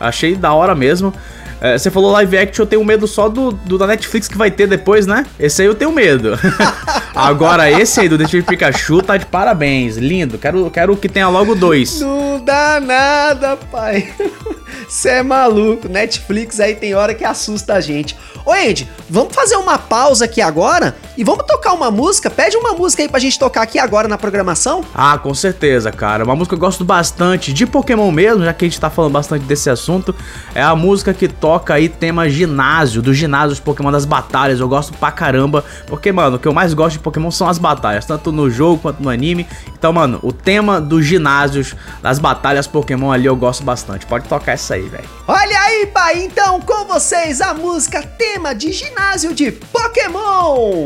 [0.00, 1.12] Achei da hora mesmo.
[1.60, 4.50] É, você falou live action, eu tenho medo só do, do da Netflix que vai
[4.50, 5.26] ter depois, né?
[5.38, 6.38] Esse aí eu tenho medo.
[7.14, 9.96] Agora, esse aí do Detective Pikachu tá de parabéns.
[9.96, 10.38] Lindo.
[10.38, 12.00] Quero, quero que tenha logo dois.
[12.00, 14.12] Não dá nada, pai.
[14.88, 15.88] Você é maluco.
[15.88, 18.16] Netflix aí tem hora que assusta a gente.
[18.44, 22.30] Ô, Andy, vamos fazer uma pausa aqui agora e vamos tocar uma música?
[22.30, 24.84] Pede uma música aí pra gente tocar aqui agora na programação.
[24.94, 26.24] Ah, com certeza, cara.
[26.24, 29.12] Uma música que eu gosto bastante de Pokémon mesmo, já que a gente tá falando
[29.12, 30.14] bastante desse assunto.
[30.54, 34.60] É a música que toca aí tema ginásio, do ginásio dos Pokémon das batalhas.
[34.60, 35.64] Eu gosto pra caramba.
[35.86, 38.78] Porque, mano, o que eu mais gosto de Pokémon são as batalhas, tanto no jogo
[38.80, 39.46] quanto no anime.
[39.76, 44.06] Então, mano, o tema dos ginásios, das batalhas Pokémon ali eu gosto bastante.
[44.06, 45.08] Pode tocar essa aí, velho.
[45.26, 50.84] Olha aí, pai, então com vocês a música tema de ginásio de Pokémon.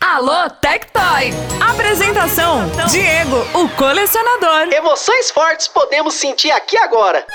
[0.00, 1.32] Alô, Tectoy!
[1.60, 4.72] Apresentação: Diego, o colecionador.
[4.72, 7.26] Emoções fortes podemos sentir aqui agora.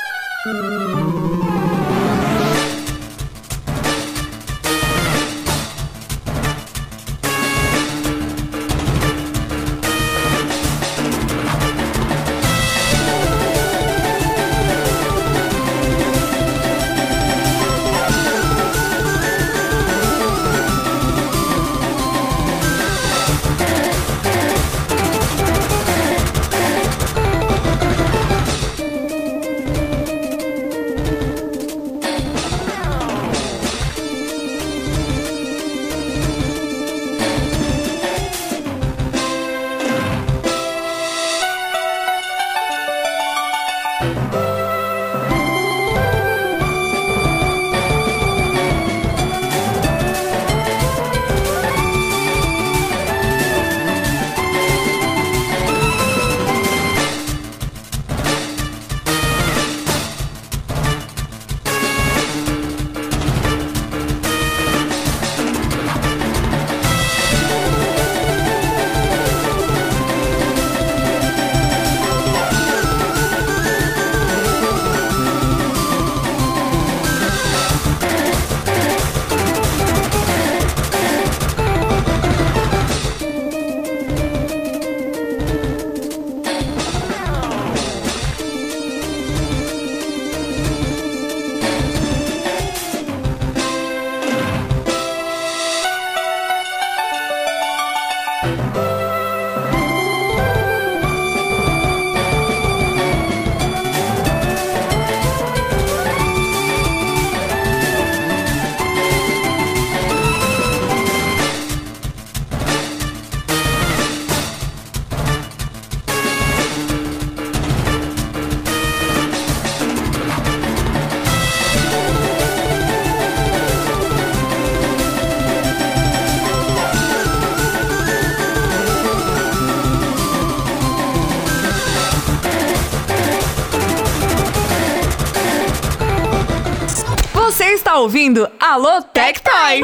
[138.76, 139.80] Alô, Tectoy!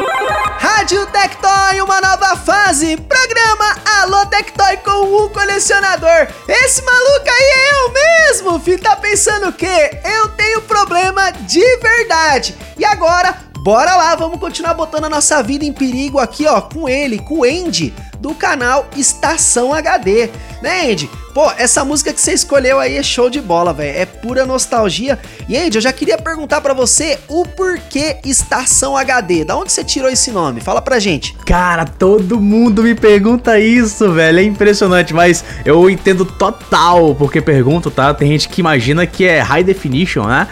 [0.59, 2.97] Rádio Tectoy, uma nova fase.
[2.97, 6.27] Programa Alô Tectoy com o colecionador.
[6.45, 8.83] Esse maluco aí é eu mesmo, filho.
[8.83, 9.97] Tá pensando o quê?
[10.03, 12.53] Eu tenho problema de verdade.
[12.77, 16.89] E agora, bora lá, vamos continuar botando a nossa vida em perigo aqui, ó, com
[16.89, 20.29] ele, com o Andy, do canal Estação HD.
[20.61, 21.09] Né, Andy?
[21.33, 23.97] Pô, essa música que você escolheu aí é show de bola, velho.
[23.97, 25.17] É pura nostalgia.
[25.47, 29.45] E Andy, eu já queria perguntar pra você o porquê Estação HD.
[29.45, 30.59] Da onde você tirou esse nome?
[30.59, 31.33] Fala pra gente.
[31.45, 34.39] Cara, todo mundo me pergunta isso, velho.
[34.39, 38.13] É impressionante, mas eu entendo total porque pergunto, tá?
[38.13, 40.47] Tem gente que imagina que é high definition, né?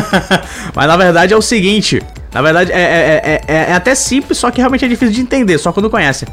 [0.74, 2.02] mas na verdade é o seguinte.
[2.32, 5.20] Na verdade, é, é, é, é, é até simples, só que realmente é difícil de
[5.20, 6.26] entender, só quando conhece.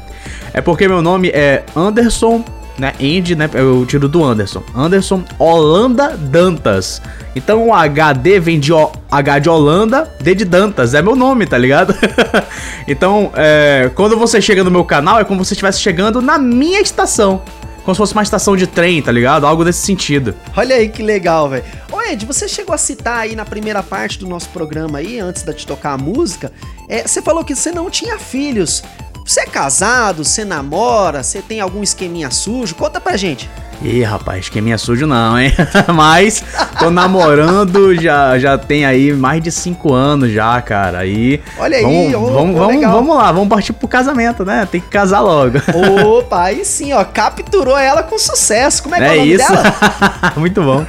[0.54, 2.44] É porque meu nome é Anderson
[2.78, 2.94] né?
[3.00, 3.50] Andy, né?
[3.54, 4.64] Eu tiro do Anderson.
[4.76, 7.02] Anderson Holanda Dantas.
[7.36, 10.94] Então o HD vem de o, H de Holanda, D de Dantas.
[10.94, 11.96] É meu nome, tá ligado?
[12.88, 16.38] então, é, quando você chega no meu canal, é como se você estivesse chegando na
[16.38, 17.42] minha estação.
[17.84, 19.46] Como se fosse uma estação de trem, tá ligado?
[19.46, 20.34] Algo desse sentido.
[20.58, 21.64] Olha aí que legal, velho.
[21.92, 25.44] Ô Ed, você chegou a citar aí na primeira parte do nosso programa aí, antes
[25.44, 26.52] de te tocar a música,
[26.90, 28.84] é, você falou que você não tinha filhos.
[29.26, 30.24] Você é casado?
[30.24, 31.24] Você namora?
[31.24, 32.76] Você tem algum esqueminha sujo?
[32.76, 33.50] Conta pra gente.
[33.82, 35.52] Ih, rapaz, esqueminha sujo não, hein?
[35.94, 36.44] Mas
[36.80, 41.00] tô namorando já, já tem aí mais de cinco anos já, cara.
[41.00, 41.42] Aí.
[41.58, 44.68] Olha aí, vamos, ô, vamos, ô, vamos, vamos lá, vamos partir pro casamento, né?
[44.72, 45.58] Tem que casar logo.
[46.06, 48.84] Opa, aí sim, ó, capturou ela com sucesso.
[48.84, 49.48] Como é que é, o É nome isso.
[49.52, 49.76] dela?
[50.38, 50.86] Muito bom.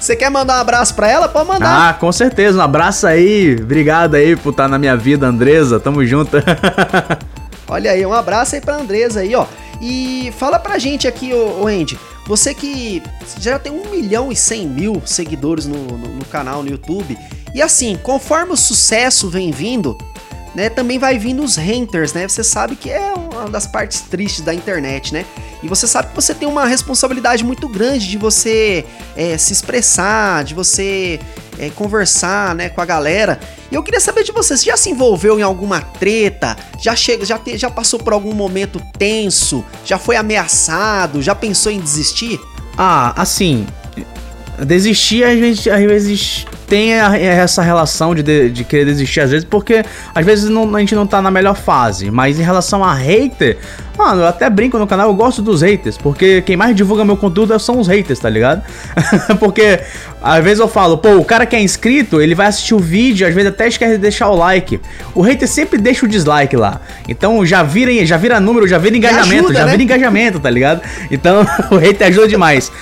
[0.00, 1.28] Você quer mandar um abraço pra ela?
[1.28, 1.90] Pode mandar.
[1.90, 2.58] Ah, com certeza.
[2.58, 3.56] Um abraço aí.
[3.60, 5.80] Obrigado aí por estar na minha vida, Andresa.
[5.80, 6.36] Tamo junto.
[7.68, 9.46] Olha aí, um abraço aí pra Andresa aí, ó.
[9.80, 13.02] E fala pra gente aqui, ô, ô Andy, você que
[13.40, 17.18] já tem 1 milhão e 100 mil seguidores no, no, no canal no YouTube,
[17.54, 19.96] e assim, conforme o sucesso vem vindo,
[20.56, 22.26] né, também vai vindo os haters, né?
[22.26, 25.26] Você sabe que é uma das partes tristes da internet, né?
[25.62, 28.82] E você sabe que você tem uma responsabilidade muito grande de você
[29.14, 31.20] é, se expressar, de você
[31.58, 33.38] é, conversar, né, com a galera.
[33.70, 36.56] E eu queria saber de você, você já se envolveu em alguma treta?
[36.80, 39.62] Já chega, já, te- já passou por algum momento tenso?
[39.84, 41.20] Já foi ameaçado?
[41.20, 42.40] Já pensou em desistir?
[42.78, 43.66] Ah, assim.
[44.64, 49.30] Desistir, às vezes, às vezes tem a- essa relação de, de, de querer desistir, às
[49.30, 52.10] vezes, porque às vezes não- a gente não tá na melhor fase.
[52.10, 53.58] Mas em relação a hater,
[53.96, 57.16] mano, eu até brinco no canal, eu gosto dos haters, porque quem mais divulga meu
[57.16, 58.62] conteúdo são os haters, tá ligado?
[59.40, 59.80] porque
[60.22, 63.26] às vezes eu falo, pô, o cara que é inscrito, ele vai assistir o vídeo,
[63.26, 64.80] às vezes até esquece de deixar o like.
[65.14, 66.80] O hater sempre deixa o dislike lá.
[67.08, 69.70] Então já vira, já vira número, já vira engajamento, ajuda, já né?
[69.72, 70.80] vira engajamento, tá ligado?
[71.10, 72.72] Então o hater ajuda demais.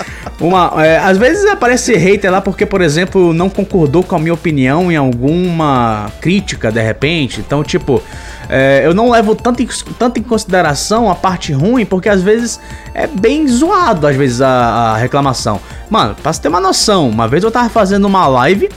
[0.40, 4.34] Uma, é, às vezes aparece hater lá porque, por exemplo, não concordou com a minha
[4.34, 7.40] opinião em alguma crítica de repente.
[7.40, 8.02] Então, tipo,
[8.48, 9.68] é, eu não levo tanto em,
[9.98, 12.60] tanto em consideração a parte ruim, porque às vezes
[12.92, 15.60] é bem zoado, às vezes, a, a reclamação.
[15.88, 18.68] Mano, pra você ter uma noção, uma vez eu tava fazendo uma live.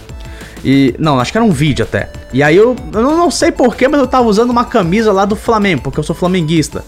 [0.64, 0.96] E.
[0.98, 2.10] Não, acho que era um vídeo até.
[2.34, 5.26] E aí eu, eu não não sei porquê, mas eu tava usando uma camisa lá
[5.26, 6.84] do Flamengo, porque eu sou flamenguista.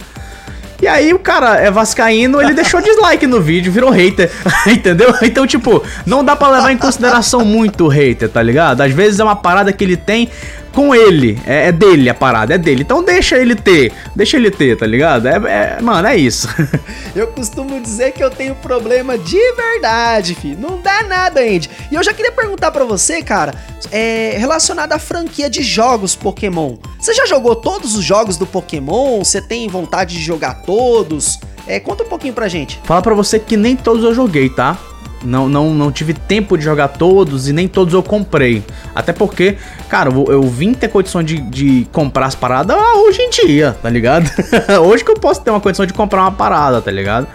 [0.82, 4.32] E aí o cara é vascaíno, ele deixou dislike no vídeo, virou hater,
[4.66, 5.14] entendeu?
[5.22, 8.80] Então, tipo, não dá pra levar em consideração muito o hater, tá ligado?
[8.80, 10.30] Às vezes é uma parada que ele tem
[10.74, 12.82] com ele, é, é dele a parada, é dele.
[12.82, 15.28] Então deixa ele ter, deixa ele ter, tá ligado?
[15.28, 16.48] É, é- mano, é isso.
[17.16, 20.58] Eu costumo dizer que eu tenho problema de verdade, filho.
[20.60, 21.70] Não dá nada, Andy.
[21.92, 23.54] E eu já queria perguntar pra você, cara,
[23.92, 26.76] é, relacionado à franquia de jogos Pokémon.
[27.00, 29.20] Você já jogou todos os jogos do Pokémon?
[29.24, 31.40] Você tem vontade de jogar todos?
[31.68, 32.80] É, conta um pouquinho pra gente.
[32.84, 34.78] Falar pra você que nem todos eu joguei, tá?
[35.24, 38.64] Não, não, não tive tempo de jogar todos e nem todos eu comprei.
[38.96, 39.58] Até porque,
[39.90, 43.90] cara, eu, eu vim ter condição de, de comprar as paradas hoje em dia, tá
[43.90, 44.30] ligado?
[44.82, 47.28] hoje que eu posso ter uma condição de comprar uma parada, tá ligado?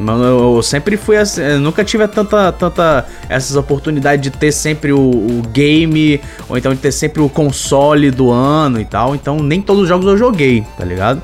[0.00, 4.52] Mano, eu, eu sempre fui assim, eu nunca tive tanta, tanta essas oportunidades de ter
[4.52, 9.14] sempre o, o game, ou então de ter sempre o console do ano e tal.
[9.14, 11.20] Então nem todos os jogos eu joguei, tá ligado?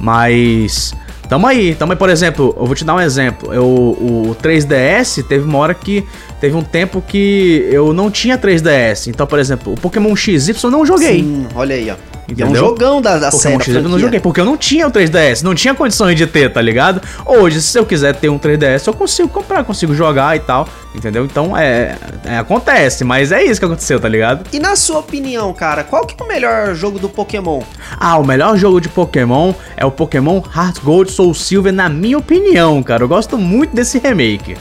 [0.00, 0.94] Mas.
[1.28, 3.52] Tamo aí, tamo aí, por exemplo, eu vou te dar um exemplo.
[3.52, 6.04] Eu, o 3DS teve uma hora que.
[6.40, 9.06] Teve um tempo que eu não tinha 3DS.
[9.08, 11.20] Então, por exemplo, o Pokémon XY eu não joguei.
[11.20, 11.94] Sim, olha aí, ó.
[12.28, 12.56] E é um Entendeu?
[12.56, 13.64] jogão da, da Pokémon série.
[13.64, 16.52] XY eu não joguei, porque eu não tinha o 3DS, não tinha condições de ter,
[16.52, 17.00] tá ligado?
[17.24, 21.24] Hoje, se eu quiser ter um 3DS, eu consigo comprar, consigo jogar e tal, entendeu?
[21.24, 24.46] Então, é, é, acontece, mas é isso que aconteceu, tá ligado?
[24.52, 27.62] E na sua opinião, cara, qual que é o melhor jogo do Pokémon?
[27.98, 32.18] Ah, o melhor jogo de Pokémon é o Pokémon Heart Gold Soul Silver, na minha
[32.18, 33.02] opinião, cara.
[33.02, 34.56] Eu gosto muito desse remake.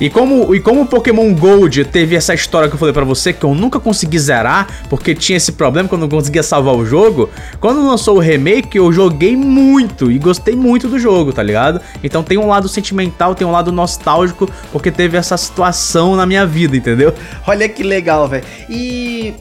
[0.00, 3.32] E como, e como o Pokémon Gold teve essa história que eu falei pra você,
[3.32, 6.84] que eu nunca consegui zerar, porque tinha esse problema que eu não conseguia salvar o
[6.84, 7.30] jogo,
[7.60, 11.80] quando lançou o remake, eu joguei muito e gostei muito do jogo, tá ligado?
[12.04, 16.46] Então tem um lado sentimental, tem um lado nostálgico, porque teve essa situação na minha
[16.46, 17.14] vida, entendeu?
[17.46, 18.44] Olha que legal, velho.
[18.68, 19.34] E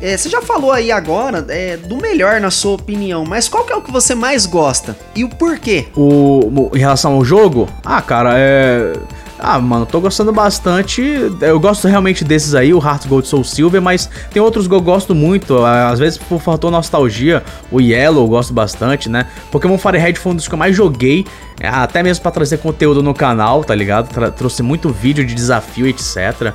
[0.00, 3.72] é, você já falou aí agora é, do melhor na sua opinião, mas qual que
[3.72, 4.96] é o que você mais gosta?
[5.16, 5.86] E o porquê?
[5.96, 8.92] O, o- em relação ao jogo, ah, cara, é.
[9.38, 11.02] Ah, mano, tô gostando bastante.
[11.42, 14.80] Eu gosto realmente desses aí, o Heart Gold Soul Silver, mas tem outros que eu
[14.80, 15.58] gosto muito.
[15.64, 19.26] ah, Às vezes por fator nostalgia, o Yellow eu gosto bastante, né?
[19.52, 21.26] Pokémon Fire Red foi um dos que eu mais joguei,
[21.60, 24.08] é, até mesmo pra trazer conteúdo no canal, tá ligado?
[24.08, 26.52] Tra- trouxe muito vídeo de desafio, etc.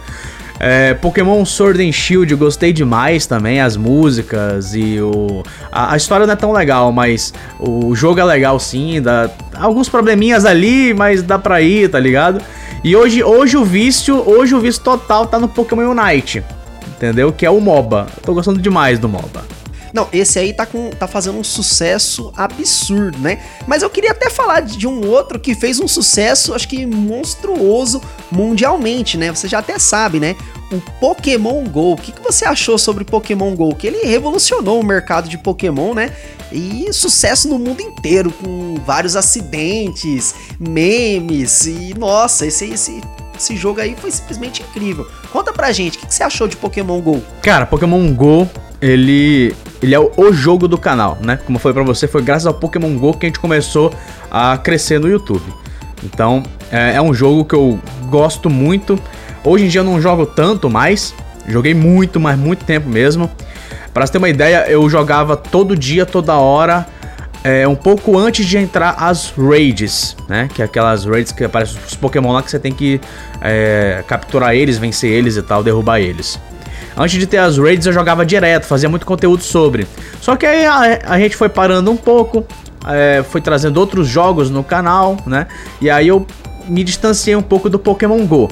[0.64, 5.42] É, Pokémon Sword and Shield, gostei demais também, as músicas e o.
[5.72, 9.90] A, a história não é tão legal, mas o jogo é legal sim, dá alguns
[9.90, 12.40] probleminhas ali, mas dá pra ir, tá ligado?
[12.84, 16.44] E hoje, hoje o vício, hoje o vício total tá no Pokémon Unite,
[16.96, 17.34] entendeu?
[17.34, 18.06] Que é o MOBA.
[18.24, 19.61] Tô gostando demais do MOBA.
[19.94, 23.40] Não, esse aí tá, com, tá fazendo um sucesso absurdo, né?
[23.68, 28.02] Mas eu queria até falar de um outro que fez um sucesso, acho que monstruoso
[28.32, 29.30] mundialmente, né?
[29.30, 30.36] Você já até sabe, né?
[30.72, 31.94] O Pokémon GO.
[31.94, 33.76] O que, que você achou sobre Pokémon GO?
[33.76, 36.16] Que ele revolucionou o mercado de Pokémon, né?
[36.52, 43.02] E sucesso no mundo inteiro, com vários acidentes, memes e nossa, esse, esse,
[43.38, 45.08] esse jogo aí foi simplesmente incrível.
[45.32, 47.22] Conta pra gente, o que, que você achou de Pokémon GO?
[47.42, 48.50] Cara, Pokémon Go,
[48.82, 51.40] ele, ele é o, o jogo do canal, né?
[51.46, 53.94] Como foi pra você, foi graças ao Pokémon Go que a gente começou
[54.30, 55.44] a crescer no YouTube.
[56.04, 59.00] Então, é, é um jogo que eu gosto muito.
[59.44, 61.14] Hoje em dia eu não jogo tanto mais.
[61.48, 63.30] Joguei muito, mas muito tempo mesmo.
[63.94, 66.88] Pra você ter uma ideia, eu jogava todo dia, toda hora,
[67.44, 70.48] é, um pouco antes de entrar as raids, né?
[70.54, 73.02] Que é aquelas raids que aparecem os Pokémon lá que você tem que
[73.42, 76.40] é, capturar eles, vencer eles e tal, derrubar eles.
[77.02, 79.88] Antes de ter as raids eu jogava direto, fazia muito conteúdo sobre.
[80.22, 82.46] Só que aí a, a gente foi parando um pouco,
[82.88, 85.48] é, foi trazendo outros jogos no canal, né?
[85.82, 86.28] E aí eu
[86.68, 88.48] me distanciei um pouco do Pokémon GO.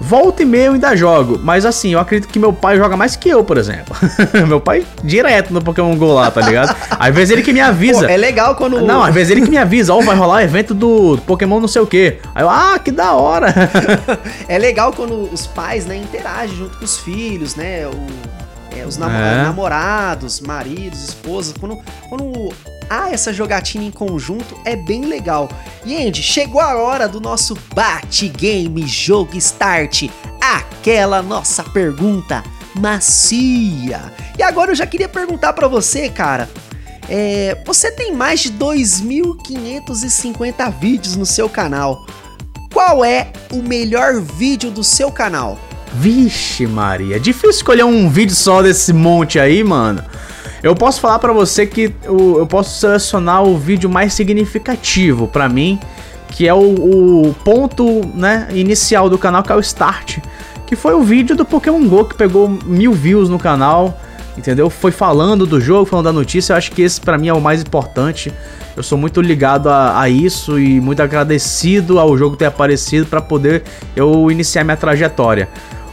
[0.00, 3.16] Volta e meia eu ainda jogo, mas assim, eu acredito que meu pai joga mais
[3.16, 3.96] que eu, por exemplo.
[4.46, 6.76] meu pai direto no Pokémon GO lá, tá ligado?
[6.90, 8.00] Às vezes ele que me avisa.
[8.00, 8.80] Pô, é legal quando.
[8.80, 11.82] Não, às vezes ele que me avisa, ó, vai rolar evento do Pokémon não sei
[11.82, 12.18] o quê.
[12.34, 13.52] Aí eu, ah, que da hora.
[14.48, 17.86] é legal quando os pais, né, interagem junto com os filhos, né?
[17.86, 18.35] O,
[18.78, 19.42] é, os namo- É.
[19.42, 21.54] namorados, maridos, esposas.
[21.58, 21.76] Quando,
[22.08, 22.52] quando
[22.88, 25.48] há essa jogatina em conjunto, é bem legal.
[25.84, 30.04] E Andy, chegou a hora do nosso Bate Game Jogo Start.
[30.40, 34.12] Aquela nossa pergunta macia.
[34.38, 36.48] E agora eu já queria perguntar pra você, cara.
[37.08, 42.04] É, você tem mais de 2.550 vídeos no seu canal.
[42.72, 45.58] Qual é o melhor vídeo do seu canal?
[45.94, 50.02] Vixe, Maria, é difícil escolher um vídeo só desse monte aí, mano.
[50.62, 55.48] Eu posso falar pra você que eu, eu posso selecionar o vídeo mais significativo pra
[55.48, 55.78] mim,
[56.28, 60.18] que é o, o ponto né, inicial do canal, que é o Start.
[60.66, 64.00] Que foi o vídeo do Pokémon GO que pegou mil views no canal,
[64.36, 64.68] entendeu?
[64.68, 66.52] Foi falando do jogo, falando da notícia.
[66.52, 68.32] Eu acho que esse pra mim é o mais importante.
[68.76, 73.22] Eu sou muito ligado a, a isso e muito agradecido ao jogo ter aparecido pra
[73.22, 73.62] poder
[73.94, 75.48] eu iniciar minha trajetória.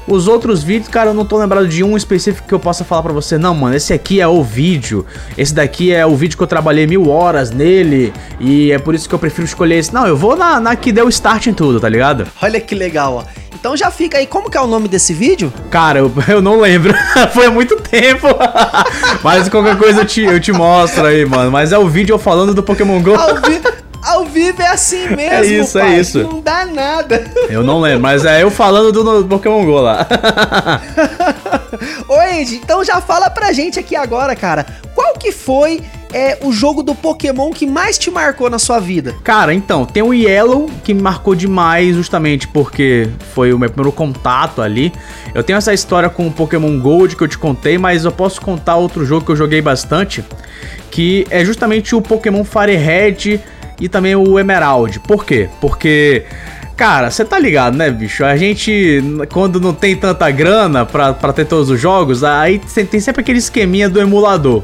[0.07, 3.03] Os outros vídeos, cara, eu não tô lembrado de um específico que eu possa falar
[3.03, 3.37] pra você.
[3.37, 5.05] Não, mano, esse aqui é o vídeo.
[5.37, 8.13] Esse daqui é o vídeo que eu trabalhei mil horas nele.
[8.39, 9.93] E é por isso que eu prefiro escolher esse.
[9.93, 12.27] Não, eu vou na, na que deu start em tudo, tá ligado?
[12.41, 13.43] Olha que legal, ó.
[13.53, 15.53] Então já fica aí, como que é o nome desse vídeo?
[15.71, 16.93] Cara, eu, eu não lembro.
[17.33, 18.27] Foi há muito tempo.
[19.23, 21.49] Mas qualquer coisa eu te, eu te mostro aí, mano.
[21.49, 23.13] Mas é o vídeo eu falando do Pokémon GO.
[24.05, 25.99] Ao, vi- ao vivo é assim mesmo, isso, é pai.
[25.99, 26.23] isso.
[26.23, 27.25] Não dá nada.
[27.49, 30.05] Eu não lembro, mas é eu falando do, Pokémon GO lá.
[32.07, 34.65] Ô, Andy, então já fala pra gente aqui agora, cara.
[34.93, 35.81] Qual que foi
[36.13, 39.15] é, o jogo do Pokémon que mais te marcou na sua vida?
[39.23, 43.91] Cara, então, tem o Yellow que me marcou demais, justamente porque foi o meu primeiro
[43.91, 44.93] contato ali.
[45.33, 48.39] Eu tenho essa história com o Pokémon Gold que eu te contei, mas eu posso
[48.41, 50.23] contar outro jogo que eu joguei bastante,
[50.91, 53.39] que é justamente o Pokémon Fire Red
[53.83, 54.97] e também o Emerald.
[55.01, 55.49] Por quê?
[55.59, 56.23] Porque.
[56.77, 58.23] Cara, você tá ligado, né, bicho?
[58.25, 62.59] A gente, quando não tem tanta grana pra, pra ter todos os jogos, aí
[62.89, 64.63] tem sempre aquele esqueminha do emulador.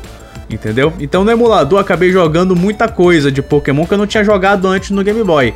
[0.50, 0.92] Entendeu?
[1.00, 4.90] Então no emulador acabei jogando muita coisa de Pokémon que eu não tinha jogado antes
[4.90, 5.54] no Game Boy.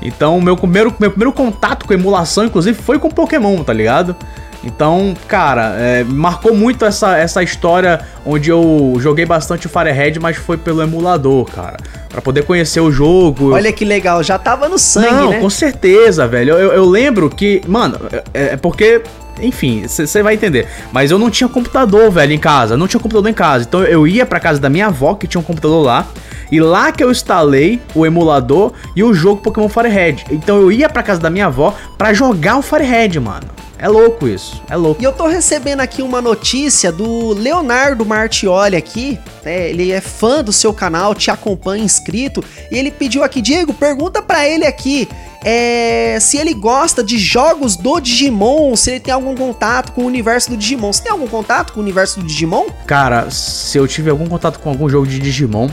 [0.00, 4.16] Então meu primeiro, meu primeiro contato com emulação, inclusive, foi com Pokémon, tá ligado?
[4.64, 10.18] Então, cara, é, marcou muito essa, essa história onde eu joguei bastante o Fire Red,
[10.20, 11.76] mas foi pelo emulador, cara.
[12.08, 13.52] Pra poder conhecer o jogo.
[13.52, 15.40] Olha que legal, já tava no sangue, Não, né?
[15.40, 16.54] com certeza, velho.
[16.54, 17.98] Eu, eu lembro que, mano,
[18.32, 19.02] é, é porque,
[19.40, 20.66] enfim, você vai entender.
[20.92, 22.76] Mas eu não tinha computador, velho, em casa.
[22.76, 23.64] Não tinha computador em casa.
[23.68, 26.06] Então eu ia pra casa da minha avó, que tinha um computador lá.
[26.52, 30.16] E lá que eu instalei o emulador e o jogo Pokémon Fire Red.
[30.30, 33.46] Então eu ia pra casa da minha avó pra jogar o Fire Red, mano.
[33.84, 35.02] É louco isso, é louco.
[35.02, 39.68] E eu tô recebendo aqui uma notícia do Leonardo Martioli aqui, né?
[39.68, 44.22] Ele é fã do seu canal, te acompanha inscrito, e ele pediu aqui, Diego, pergunta
[44.22, 45.06] pra ele aqui,
[45.44, 50.06] é, se ele gosta de jogos do Digimon, se ele tem algum contato com o
[50.06, 50.90] universo do Digimon.
[50.90, 52.68] Você tem algum contato com o universo do Digimon?
[52.86, 55.68] Cara, se eu tive algum contato com algum jogo de Digimon,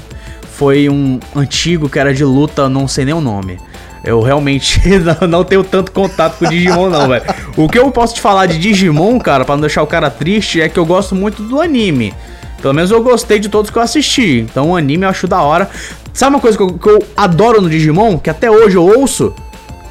[0.58, 3.58] foi um antigo que era de luta, não sei nem o nome.
[4.04, 4.82] Eu realmente
[5.22, 7.24] não, não tenho tanto contato com Digimon, não, velho.
[7.56, 10.60] O que eu posso te falar de Digimon, cara, pra não deixar o cara triste,
[10.60, 12.14] é que eu gosto muito do anime.
[12.62, 14.40] Pelo menos eu gostei de todos que eu assisti.
[14.40, 15.70] Então o anime eu acho da hora.
[16.14, 18.18] Sabe uma coisa que eu, que eu adoro no Digimon?
[18.18, 19.34] Que até hoje eu ouço,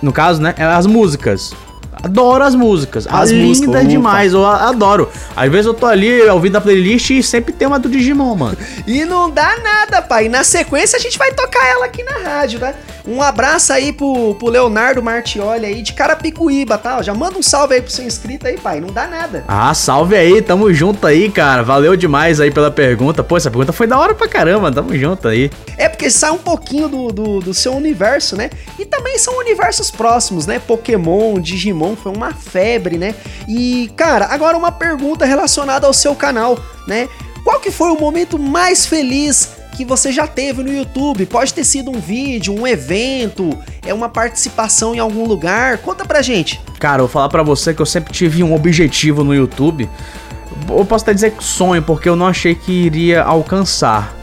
[0.02, 0.54] no caso, né?
[0.56, 1.52] É as músicas.
[2.02, 3.06] Adoro as músicas.
[3.06, 5.08] As músicas, lindas demais, eu adoro.
[5.36, 8.56] Às vezes eu tô ali ouvindo a playlist e sempre tem uma do Digimon, mano.
[8.86, 10.28] E não dá nada, pai.
[10.28, 12.74] Na sequência a gente vai tocar ela aqui na rádio, né?
[13.06, 17.00] Um abraço aí pro, pro Leonardo Martioli aí de Carapicuíba, tá?
[17.02, 18.80] Já manda um salve aí pro seu inscrito aí, pai.
[18.80, 19.44] Não dá nada.
[19.48, 21.62] Ah, salve aí, tamo junto aí, cara.
[21.62, 23.24] Valeu demais aí pela pergunta.
[23.24, 25.50] Pô, essa pergunta foi da hora pra caramba, tamo junto aí.
[25.76, 28.50] É porque sai um pouquinho do, do, do seu universo, né?
[28.78, 30.58] E também são universos próximos, né?
[30.58, 33.14] Pokémon, Digimon, foi uma febre, né?
[33.48, 37.08] E, cara, agora uma pergunta relacionada ao seu canal, né?
[37.42, 41.24] Qual que foi o momento mais feliz que você já teve no YouTube.
[41.24, 45.78] Pode ter sido um vídeo, um evento, é uma participação em algum lugar.
[45.78, 46.60] Conta pra gente.
[46.78, 49.88] Cara, eu vou falar pra você que eu sempre tive um objetivo no YouTube.
[50.68, 54.14] Eu posso até dizer que sonho, porque eu não achei que iria alcançar.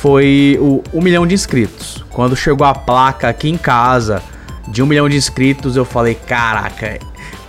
[0.00, 2.04] Foi o um milhão de inscritos.
[2.10, 4.20] Quando chegou a placa aqui em casa
[4.66, 6.98] de um milhão de inscritos, eu falei: caraca,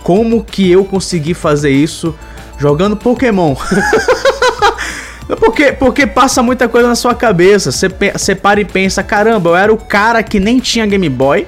[0.04, 2.14] como que eu consegui fazer isso
[2.58, 3.56] jogando Pokémon?
[5.36, 7.70] Porque, porque passa muita coisa na sua cabeça.
[7.70, 11.46] Você para e pensa: caramba, eu era o cara que nem tinha Game Boy.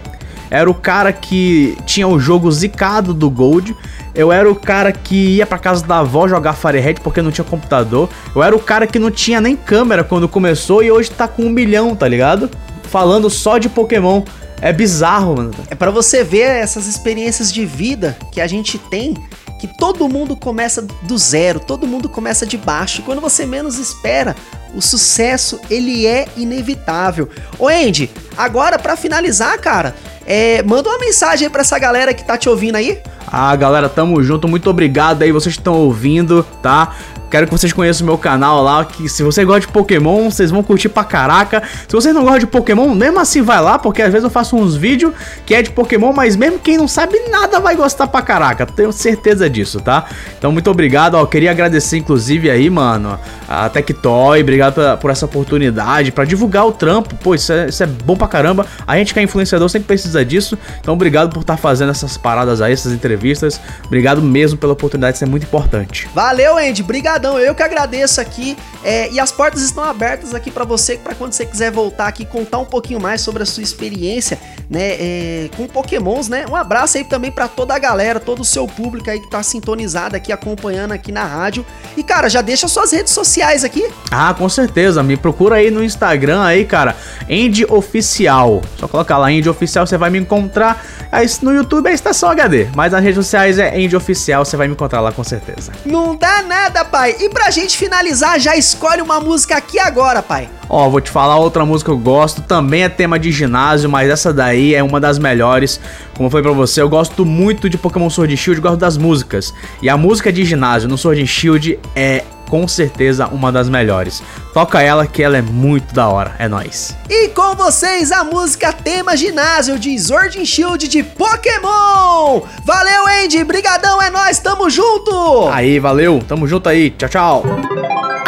[0.51, 3.75] Era o cara que tinha o jogo zicado do Gold.
[4.15, 7.45] Eu era o cara que ia pra casa da avó jogar Firehead porque não tinha
[7.45, 8.11] computador.
[8.35, 11.45] Eu era o cara que não tinha nem câmera quando começou e hoje tá com
[11.45, 12.51] um milhão, tá ligado?
[12.83, 14.23] Falando só de Pokémon.
[14.61, 15.53] É bizarro, mano.
[15.71, 19.17] É pra você ver essas experiências de vida que a gente tem,
[19.63, 23.01] que todo mundo começa do zero, todo mundo começa de baixo.
[23.01, 24.35] E quando você menos espera,
[24.75, 27.29] o sucesso ele é inevitável.
[27.61, 29.95] Ô Andy, agora pra finalizar, cara,
[30.27, 33.01] é, manda uma mensagem aí pra essa galera que tá te ouvindo aí.
[33.25, 34.49] Ah, galera, tamo junto.
[34.49, 36.97] Muito obrigado aí, vocês estão ouvindo, tá?
[37.33, 40.51] Quero que vocês conheçam o meu canal lá, que se você gosta de Pokémon, vocês
[40.51, 41.63] vão curtir pra caraca.
[41.89, 44.55] Se vocês não gostam de Pokémon, mesmo assim vai lá, porque às vezes eu faço
[44.55, 45.15] uns vídeos
[45.47, 48.67] que é de Pokémon, mas mesmo quem não sabe nada vai gostar pra caraca.
[48.67, 50.05] Tenho certeza disso, tá?
[50.37, 51.15] Então, muito obrigado.
[51.15, 53.19] Ó, queria agradecer, inclusive, aí, mano,
[53.49, 54.43] a Tectoy.
[54.43, 57.15] Obrigado por, por essa oportunidade, pra divulgar o trampo.
[57.15, 58.67] Pô, isso é, isso é bom pra caramba.
[58.87, 60.59] A gente que é influenciador sempre precisa disso.
[60.83, 63.59] Então, obrigado por estar fazendo essas paradas aí, essas entrevistas.
[63.87, 66.11] Obrigado mesmo pela oportunidade, isso é muito importante.
[66.15, 66.83] Valeu, Andy.
[67.23, 67.39] Brigadão.
[67.39, 68.57] Eu que agradeço aqui.
[68.85, 72.25] É, e as portas estão abertas aqui pra você, para quando você quiser voltar aqui
[72.25, 74.37] contar um pouquinho mais sobre a sua experiência,
[74.69, 76.45] né, é, com Pokémons, né?
[76.51, 79.41] Um abraço aí também pra toda a galera, todo o seu público aí que tá
[79.43, 81.65] sintonizado aqui, acompanhando aqui na rádio.
[81.97, 83.89] E, cara, já deixa suas redes sociais aqui.
[84.11, 85.03] Ah, com certeza.
[85.03, 86.97] Me procura aí no Instagram aí, cara.
[87.31, 88.63] Andy Oficial.
[88.79, 90.85] Só colocar lá Andy Oficial, você vai me encontrar.
[91.13, 92.67] Aí no YouTube é Estação HD.
[92.75, 95.73] Mas nas redes sociais é Andy Oficial, você vai me encontrar lá com certeza.
[95.85, 97.12] Não dá nada, pai.
[97.21, 100.49] E pra gente finalizar, já escolhe uma música aqui agora, pai.
[100.69, 104.09] Ó, vou te falar outra música que eu gosto, também é tema de ginásio, mas
[104.09, 105.81] essa daí é uma das melhores.
[106.17, 109.53] Como foi pra você, eu gosto muito de Pokémon Sword Shield, gosto das músicas.
[109.83, 114.23] E a música de ginásio no Sword Shield é com certeza uma das melhores.
[114.53, 116.95] Toca ela que ela é muito da hora, é nóis.
[117.09, 122.43] E com vocês a música tema ginásio de Sword and Shield de Pokémon.
[122.63, 123.43] Valeu, Andy.
[123.43, 124.39] Brigadão, é nóis.
[124.39, 125.49] Tamo junto.
[125.51, 127.43] Aí, valeu, tamo junto aí, tchau, tchau.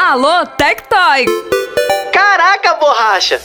[0.00, 1.26] Alô, Tectoy!
[2.10, 3.38] Caraca, borracha.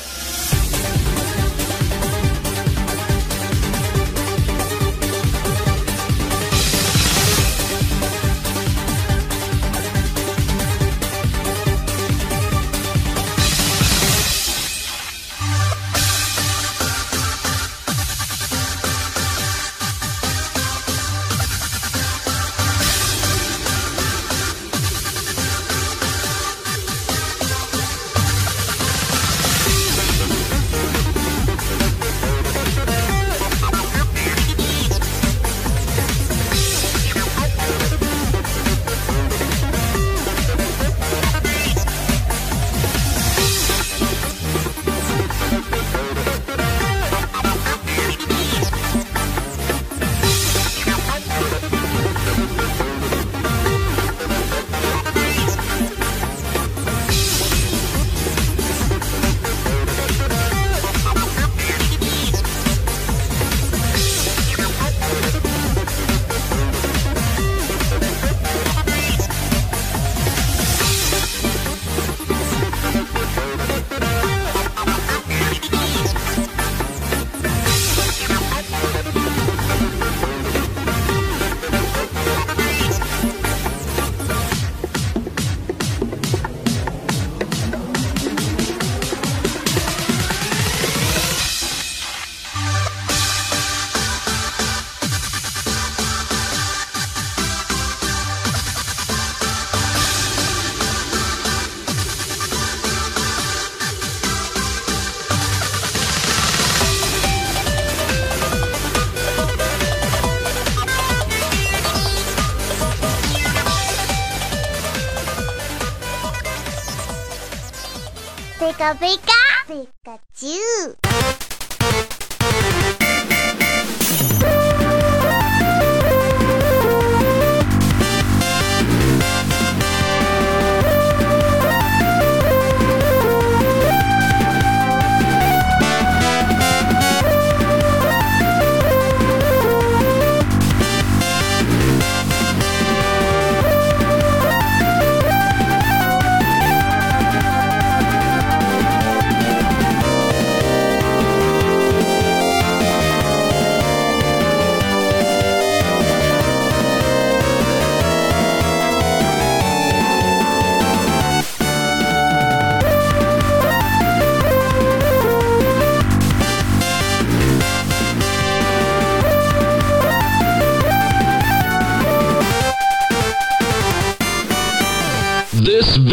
[118.82, 119.18] a big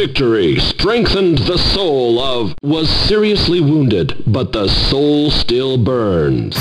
[0.06, 6.56] victory strengthened the soul of was seriously wounded, but the soul still burns.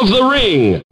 [0.00, 0.82] Of the ring!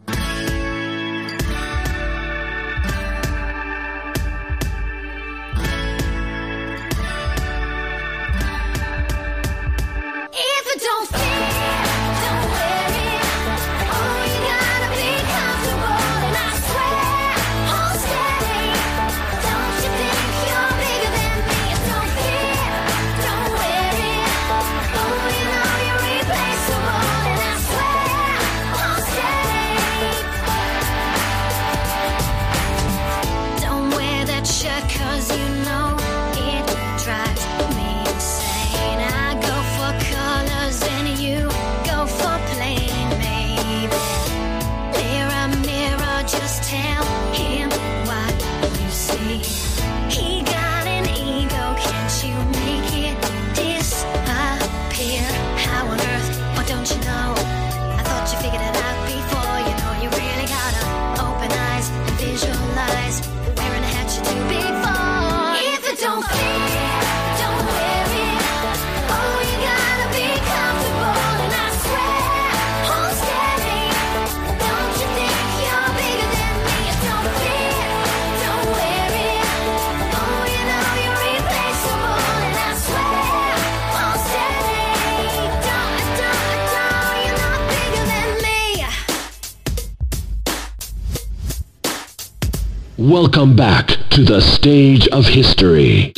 [93.08, 96.12] Welcome back to the stage of history.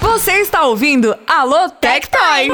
[0.00, 2.48] Você está ouvindo Alô Tectoy.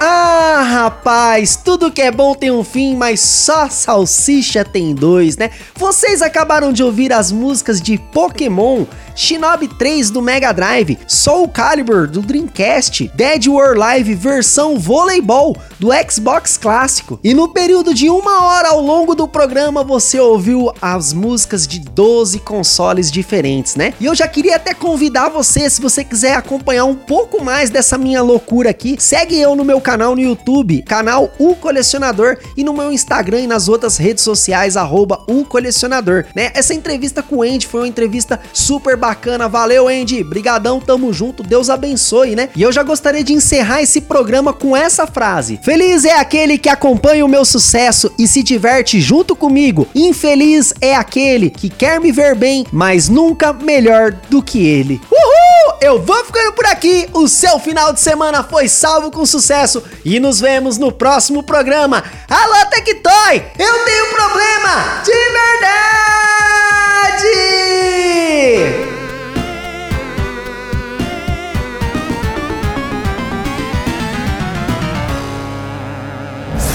[0.00, 5.50] Ah, rapaz, tudo que é bom tem um fim, mas só salsicha tem dois, né?
[5.74, 12.06] Vocês acabaram de ouvir as músicas de Pokémon, Shinobi 3 do Mega Drive, Soul Calibur
[12.06, 17.18] do Dreamcast, Dead War Live versão voleibol do Xbox clássico.
[17.22, 21.80] E no período de uma hora ao longo do programa você ouviu as músicas de
[21.80, 23.94] 12 consoles diferentes, né?
[24.00, 27.96] E eu já queria até convidar você, se você quiser acompanhar um pouco mais dessa
[27.96, 32.72] minha loucura aqui, segue eu no meu canal no YouTube, canal O Colecionador, e no
[32.72, 36.50] meu Instagram e nas outras redes sociais, arroba O Colecionador, né?
[36.54, 41.42] Essa entrevista com o Andy foi uma entrevista super bacana, valeu Andy, brigadão, tamo junto,
[41.42, 42.50] Deus abençoe, né?
[42.54, 45.58] E eu já gostaria de encerrar esse programa com essa frase.
[45.64, 49.88] Feliz é aquele que acompanha o meu sucesso e se diverte junto comigo.
[49.94, 55.00] Infeliz é aquele que quer me ver bem, mas nunca melhor do que ele.
[55.10, 55.78] Uhul!
[55.80, 57.08] Eu vou ficando por aqui.
[57.12, 62.04] O seu final de semana foi salvo com sucesso e nos vemos no próximo programa.
[62.28, 63.42] Alô, Tectoy!
[63.58, 65.70] Eu tenho problema de verdade!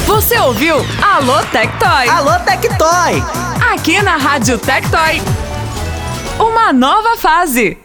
[0.06, 2.08] Você ouviu Alô Tectoy.
[2.08, 3.24] Alô, Tectoy!
[3.74, 5.22] Aqui na Rádio Tectoy.
[6.40, 7.78] Uma nova fase.